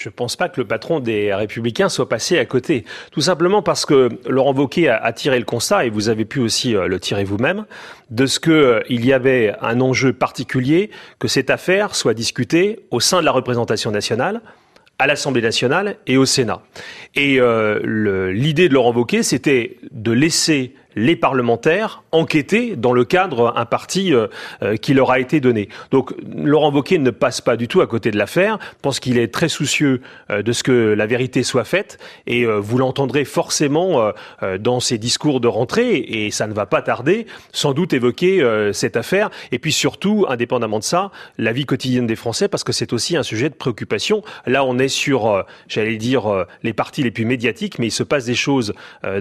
Je 0.00 0.08
ne 0.08 0.14
pense 0.14 0.34
pas 0.34 0.48
que 0.48 0.58
le 0.58 0.66
patron 0.66 0.98
des 0.98 1.34
Républicains 1.34 1.90
soit 1.90 2.08
passé 2.08 2.38
à 2.38 2.46
côté. 2.46 2.86
Tout 3.12 3.20
simplement 3.20 3.60
parce 3.60 3.84
que 3.84 4.08
Laurent 4.26 4.54
Wauquiez 4.54 4.88
a, 4.88 5.12
tiré 5.12 5.38
le 5.38 5.44
constat, 5.44 5.84
et 5.84 5.90
vous 5.90 6.08
avez 6.08 6.24
pu 6.24 6.40
aussi 6.40 6.74
euh, 6.74 6.88
le 6.88 6.98
tirer 6.98 7.22
vous-même, 7.22 7.66
de 8.08 8.24
ce 8.24 8.40
qu'il 8.40 8.52
euh, 8.52 8.80
y 8.88 9.12
avait 9.12 9.54
un 9.60 9.78
enjeu 9.82 10.14
particulier 10.14 10.90
que 11.18 11.28
cette 11.28 11.50
affaire 11.50 11.94
soit 11.94 12.14
discutée 12.14 12.80
au 12.90 12.98
sein 12.98 13.20
de 13.20 13.26
la 13.26 13.32
représentation 13.32 13.90
nationale, 13.90 14.40
à 14.98 15.06
l'Assemblée 15.06 15.42
nationale 15.42 15.96
et 16.06 16.16
au 16.16 16.24
Sénat. 16.24 16.62
Et 17.14 17.38
euh, 17.38 18.32
l'idée 18.32 18.70
de 18.70 18.74
Laurent 18.74 18.94
Wauquiez, 18.94 19.22
c'était 19.22 19.76
de 19.92 20.12
laisser 20.12 20.74
les 20.96 21.16
parlementaires 21.16 22.02
enquêter 22.12 22.76
dans 22.76 22.92
le 22.92 23.04
cadre 23.04 23.52
un 23.56 23.64
parti 23.64 24.12
euh, 24.14 24.26
euh, 24.62 24.76
qui 24.76 24.94
leur 24.94 25.10
a 25.10 25.20
été 25.20 25.40
donné. 25.40 25.68
Donc 25.90 26.12
Laurent 26.34 26.72
Wauquiez 26.72 26.98
ne 26.98 27.10
passe 27.10 27.40
pas 27.40 27.56
du 27.56 27.68
tout 27.68 27.80
à 27.80 27.86
côté 27.86 28.10
de 28.10 28.18
l'affaire, 28.18 28.58
pense 28.82 29.00
qu'il 29.00 29.18
est 29.18 29.32
très 29.32 29.48
soucieux 29.48 30.00
euh, 30.30 30.42
de 30.42 30.52
ce 30.52 30.62
que 30.62 30.72
la 30.72 31.06
vérité 31.06 31.42
soit 31.42 31.64
faite 31.64 31.98
et 32.26 32.44
vous 32.44 32.78
l'entendrez 32.78 33.24
forcément 33.24 34.12
dans 34.58 34.80
ses 34.80 34.98
discours 34.98 35.40
de 35.40 35.48
rentrée 35.48 35.96
et 35.96 36.30
ça 36.30 36.46
ne 36.46 36.52
va 36.52 36.66
pas 36.66 36.82
tarder, 36.82 37.26
sans 37.52 37.72
doute 37.72 37.92
évoquer 37.92 38.44
cette 38.72 38.96
affaire 38.96 39.30
et 39.52 39.58
puis 39.58 39.72
surtout, 39.72 40.26
indépendamment 40.28 40.78
de 40.78 40.84
ça, 40.84 41.10
la 41.38 41.52
vie 41.52 41.66
quotidienne 41.66 42.06
des 42.06 42.16
Français 42.16 42.48
parce 42.48 42.64
que 42.64 42.72
c'est 42.72 42.92
aussi 42.92 43.16
un 43.16 43.22
sujet 43.22 43.48
de 43.48 43.54
préoccupation. 43.54 44.22
Là, 44.46 44.64
on 44.64 44.78
est 44.78 44.88
sur, 44.88 45.44
j'allais 45.68 45.96
dire, 45.96 46.46
les 46.62 46.72
partis 46.72 47.02
les 47.02 47.10
plus 47.10 47.24
médiatiques, 47.24 47.78
mais 47.78 47.88
il 47.88 47.92
se 47.92 48.02
passe 48.02 48.24
des 48.24 48.34
choses 48.34 48.72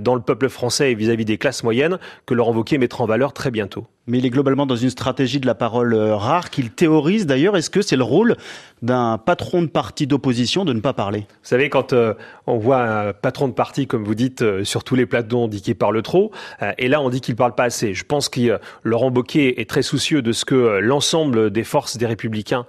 dans 0.02 0.16
le 0.16 0.22
peuple 0.22 0.50
français 0.50 0.94
vis-à-vis 0.94 1.24
-vis 1.24 1.28
des 1.28 1.38
classes 1.38 1.59
moyenne 1.64 2.00
que 2.26 2.34
Laurent 2.34 2.54
Wauquiez 2.54 2.78
mettra 2.78 3.04
en 3.04 3.08
valeur 3.08 3.34
très 3.34 3.52
bientôt 3.52 3.88
mais 4.10 4.18
il 4.18 4.26
est 4.26 4.30
globalement 4.30 4.66
dans 4.66 4.76
une 4.76 4.90
stratégie 4.90 5.40
de 5.40 5.46
la 5.46 5.56
parole 5.56 5.94
euh, 5.94 6.16
rare 6.16 6.50
qu'il 6.50 6.72
théorise 6.72 7.26
d'ailleurs. 7.26 7.56
Est-ce 7.56 7.70
que 7.70 7.82
c'est 7.82 7.96
le 7.96 8.04
rôle 8.04 8.36
d'un 8.82 9.18
patron 9.18 9.62
de 9.62 9.68
parti 9.68 10.08
d'opposition 10.08 10.66
de 10.66 10.74
ne 10.74 10.80
pas 10.80 10.94
parler? 10.94 11.20
Vous 11.20 11.26
savez, 11.44 11.70
quand 11.70 11.94
euh, 11.94 12.14
on 12.48 12.58
voit 12.58 12.82
un 12.82 13.14
patron 13.14 13.48
de 13.48 13.54
parti, 13.54 13.88
comme 13.88 14.04
vous 14.04 14.16
dites, 14.16 14.42
euh, 14.42 14.64
sur 14.64 14.84
tous 14.84 14.96
les 14.96 15.06
plateaux, 15.06 15.44
on 15.44 15.48
dit 15.48 15.62
qu'il 15.62 15.76
parle 15.76 16.02
trop, 16.02 16.32
et 16.78 16.88
là 16.88 17.02
on 17.02 17.10
dit 17.10 17.22
qu'il 17.22 17.36
parle 17.36 17.54
pas 17.54 17.66
assez. 17.66 17.94
Je 17.94 18.04
pense 18.04 18.30
que 18.30 18.60
Laurent 18.84 19.12
Bocquet 19.12 19.62
est 19.62 19.70
très 19.70 19.82
soucieux 19.82 20.22
de 20.22 20.32
ce 20.32 20.46
que 20.46 20.80
l'ensemble 20.80 21.52
des 21.52 21.64
forces 21.64 21.98
des 21.98 22.06
Républicains 22.06 22.66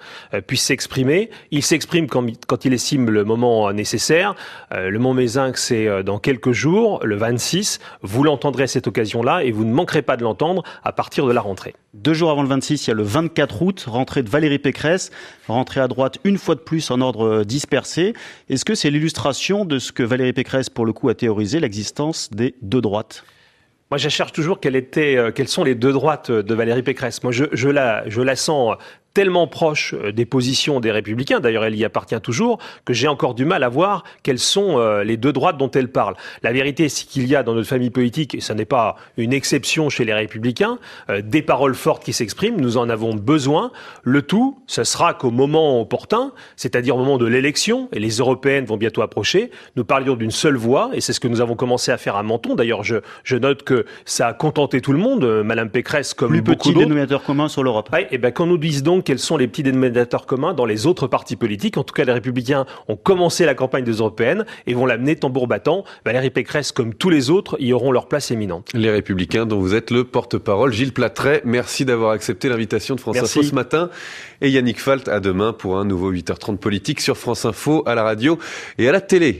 puissent 0.47 0.65
s'exprimer. 0.65 1.31
Il 1.51 1.63
s'exprime 1.63 2.07
quand, 2.07 2.27
quand, 2.47 2.65
il 2.65 2.75
estime 2.75 3.09
le 3.09 3.25
moment 3.25 3.73
nécessaire. 3.73 4.35
le 4.73 4.99
Mont 4.99 5.15
Mézinc, 5.15 5.57
c'est 5.57 6.03
dans 6.03 6.19
quelques 6.19 6.53
jours, 6.53 7.01
le 7.05 7.17
26. 7.17 7.81
Vous 8.03 8.25
l'entendrez 8.25 8.65
à 8.65 8.67
cette 8.67 8.87
occasion-là, 8.87 9.45
et 9.45 9.53
vous 9.53 9.65
ne 9.65 9.73
manquerez 9.73 10.03
pas 10.03 10.17
de 10.17 10.23
l'entendre 10.23 10.63
à 10.85 10.93
partir 10.93 11.27
de 11.27 11.30
la 11.33 11.41
rentrée. 11.41 11.75
Deux 11.95 12.15
jours 12.15 12.31
avant 12.31 12.43
le 12.43 12.49
26, 12.49 12.87
il 12.87 12.91
y 12.91 12.93
a 12.93 12.95
le 12.95 13.03
24 13.03 13.63
août, 13.63 13.85
rentrée 13.89 14.23
de 14.23 14.29
Valérie 14.29 14.59
Pécresse, 14.59 15.11
rentrée 15.49 15.81
à 15.81 15.89
droite 15.89 16.19
une 16.25 16.39
fois 16.39 16.55
de 16.55 16.61
plus 16.61 16.91
en 16.91 17.01
ordre 17.01 17.45
dispersé. 17.45 18.15
Est-ce 18.49 18.65
que 18.65 18.75
c'est 18.75 18.91
l'illustration 18.91 19.65
de 19.65 19.79
ce 19.79 19.93
que 19.93 20.03
Valérie 20.03 20.33
Pécresse, 20.33 20.71
pour 20.71 20.87
le 20.87 20.93
coup, 20.93 21.09
a 21.09 21.15
théorisé, 21.15 21.61
l'existence 21.61 22.31
des 22.31 22.55
deux 22.63 22.81
droites? 22.81 23.25
Moi, 23.91 23.99
je 23.99 24.09
cherche 24.09 24.31
toujours 24.31 24.61
quelles, 24.61 24.77
étaient, 24.77 25.17
euh, 25.17 25.33
quelles 25.33 25.49
sont 25.49 25.65
les 25.65 25.75
deux 25.75 25.93
droites 25.93 26.31
de 26.31 26.55
Valérie 26.55 26.85
Pécresse. 26.85 27.25
Moi, 27.25 27.33
je, 27.33 27.47
je, 27.53 27.69
la, 27.69 28.09
je 28.09 28.23
la 28.23 28.37
sens 28.37 28.77
tellement 29.15 29.47
proche 29.47 29.95
euh, 29.95 30.13
des 30.13 30.25
positions 30.25 30.81
des 30.81 30.91
républicains, 30.91 31.41
d'ailleurs 31.41 31.65
elle 31.65 31.75
y 31.75 31.85
appartient 31.85 32.21
toujours, 32.21 32.59
que 32.85 32.93
j'ai 32.93 33.09
encore 33.09 33.35
du 33.35 33.45
mal 33.45 33.63
à 33.63 33.69
voir 33.69 34.05
quelles 34.23 34.39
sont 34.39 34.79
euh, 34.79 35.05
les 35.05 35.17
deux 35.17 35.33
droites 35.33 35.57
dont 35.57 35.71
elle 35.71 35.89
parle. 35.89 36.15
La 36.43 36.53
vérité, 36.53 36.89
c'est 36.89 37.07
qu'il 37.07 37.27
y 37.27 37.35
a 37.35 37.43
dans 37.43 37.55
notre 37.55 37.69
famille 37.69 37.91
politique, 37.91 38.35
et 38.35 38.41
ce 38.41 38.53
n'est 38.53 38.65
pas 38.65 38.97
une 39.17 39.33
exception 39.33 39.89
chez 39.89 40.05
les 40.05 40.15
républicains, 40.15 40.79
euh, 41.09 41.23
des 41.23 41.43
paroles 41.43 41.75
fortes 41.75 42.05
qui 42.05 42.13
s'expriment, 42.13 42.61
nous 42.61 42.77
en 42.77 42.89
avons 42.89 43.15
besoin. 43.15 43.73
Le 44.03 44.23
tout, 44.23 44.59
ce 44.67 44.85
sera 44.85 45.15
qu'au 45.15 45.31
moment 45.31 45.81
opportun, 45.81 46.33
c'est-à-dire 46.57 46.97
au 46.97 46.99
moment 46.99 47.19
de 47.19 47.27
l'élection, 47.27 47.89
et 47.93 47.99
les 47.99 48.19
européennes 48.19 48.65
vont 48.65 48.77
bientôt 48.77 49.03
approcher, 49.03 49.51
nous 49.77 49.85
parlions 49.85 50.15
d'une 50.15 50.31
seule 50.31 50.57
voix, 50.57 50.91
et 50.93 51.01
c'est 51.01 51.13
ce 51.13 51.21
que 51.21 51.29
nous 51.29 51.41
avons 51.41 51.57
commencé 51.57 51.91
à 51.91 51.99
faire 51.99 52.17
à 52.17 52.23
Menton. 52.23 52.55
D'ailleurs, 52.55 52.85
je, 52.85 52.97
je 53.25 53.37
note 53.37 53.65
que 53.65 53.87
ça 54.05 54.29
a 54.29 54.33
contenté 54.33 54.81
tout 54.81 54.93
le 54.93 54.99
monde, 54.99 55.43
Madame 55.45 55.71
Pécresse 55.71 56.15
comme 56.15 56.31
Plus 56.31 56.43
beaucoup 56.43 56.71
petit 56.71 56.79
dénominateur 56.79 57.23
commun 57.23 57.49
sur 57.49 57.63
l'Europe. 57.63 57.91
et 57.99 58.07
eh 58.11 58.19
ben, 58.19 58.33
qu'on 58.33 58.47
nous 58.47 58.59
dise 58.59 58.83
donc 58.83 59.00
quels 59.03 59.19
sont 59.19 59.37
les 59.37 59.49
petits 59.49 59.63
dénominateurs 59.63 60.27
communs 60.27 60.55
dans 60.55 60.65
les 60.65 60.87
autres 60.87 61.07
partis 61.07 61.37
politiques. 61.37 61.77
En 61.77 61.85
tout 61.85 61.95
cas, 61.95 62.05
les 62.05 62.13
Républicains 62.13 62.67
ont 62.89 62.97
commencé 62.97 63.45
la 63.45 63.55
campagne 63.55 63.85
des 63.85 63.93
Européennes 63.93 64.45
et 64.67 64.75
vont 64.75 64.87
l'amener 64.87 65.17
tambour 65.17 65.47
battant. 65.47 65.85
Valérie 66.05 66.31
Pécresse, 66.31 66.73
comme 66.73 66.95
tous 66.95 67.11
les 67.11 67.31
autres, 67.31 67.57
y 67.61 67.73
auront 67.73 67.93
leur 67.93 68.09
place 68.09 68.31
éminente. 68.31 68.69
Les 68.75 68.91
Républicains 68.91 69.47
dont 69.47 69.61
vous 69.61 69.75
êtes 69.75 69.91
le 69.91 70.05
porte-parole. 70.05 70.73
Gilles 70.73 70.93
Platret, 70.93 71.43
merci 71.45 71.85
d'avoir 71.85 72.13
accepté 72.13 72.49
l'invitation 72.49 72.95
de 72.95 73.01
France 73.01 73.17
Info 73.17 73.43
ce 73.43 73.55
matin. 73.55 73.91
Et 74.41 74.51
Yannick 74.51 74.81
Falt, 74.81 75.09
à 75.09 75.21
demain 75.21 75.53
pour 75.53 75.79
un 75.79 75.85
nouveau 75.85 76.13
8h30 76.13 76.57
politique 76.57 77.01
sur 77.01 77.17
France 77.17 77.45
Info, 77.45 77.83
à 77.87 77.95
la 77.95 78.03
radio 78.03 78.39
et 78.79 78.89
à 78.89 78.93
la 78.93 79.01
télé. 79.01 79.39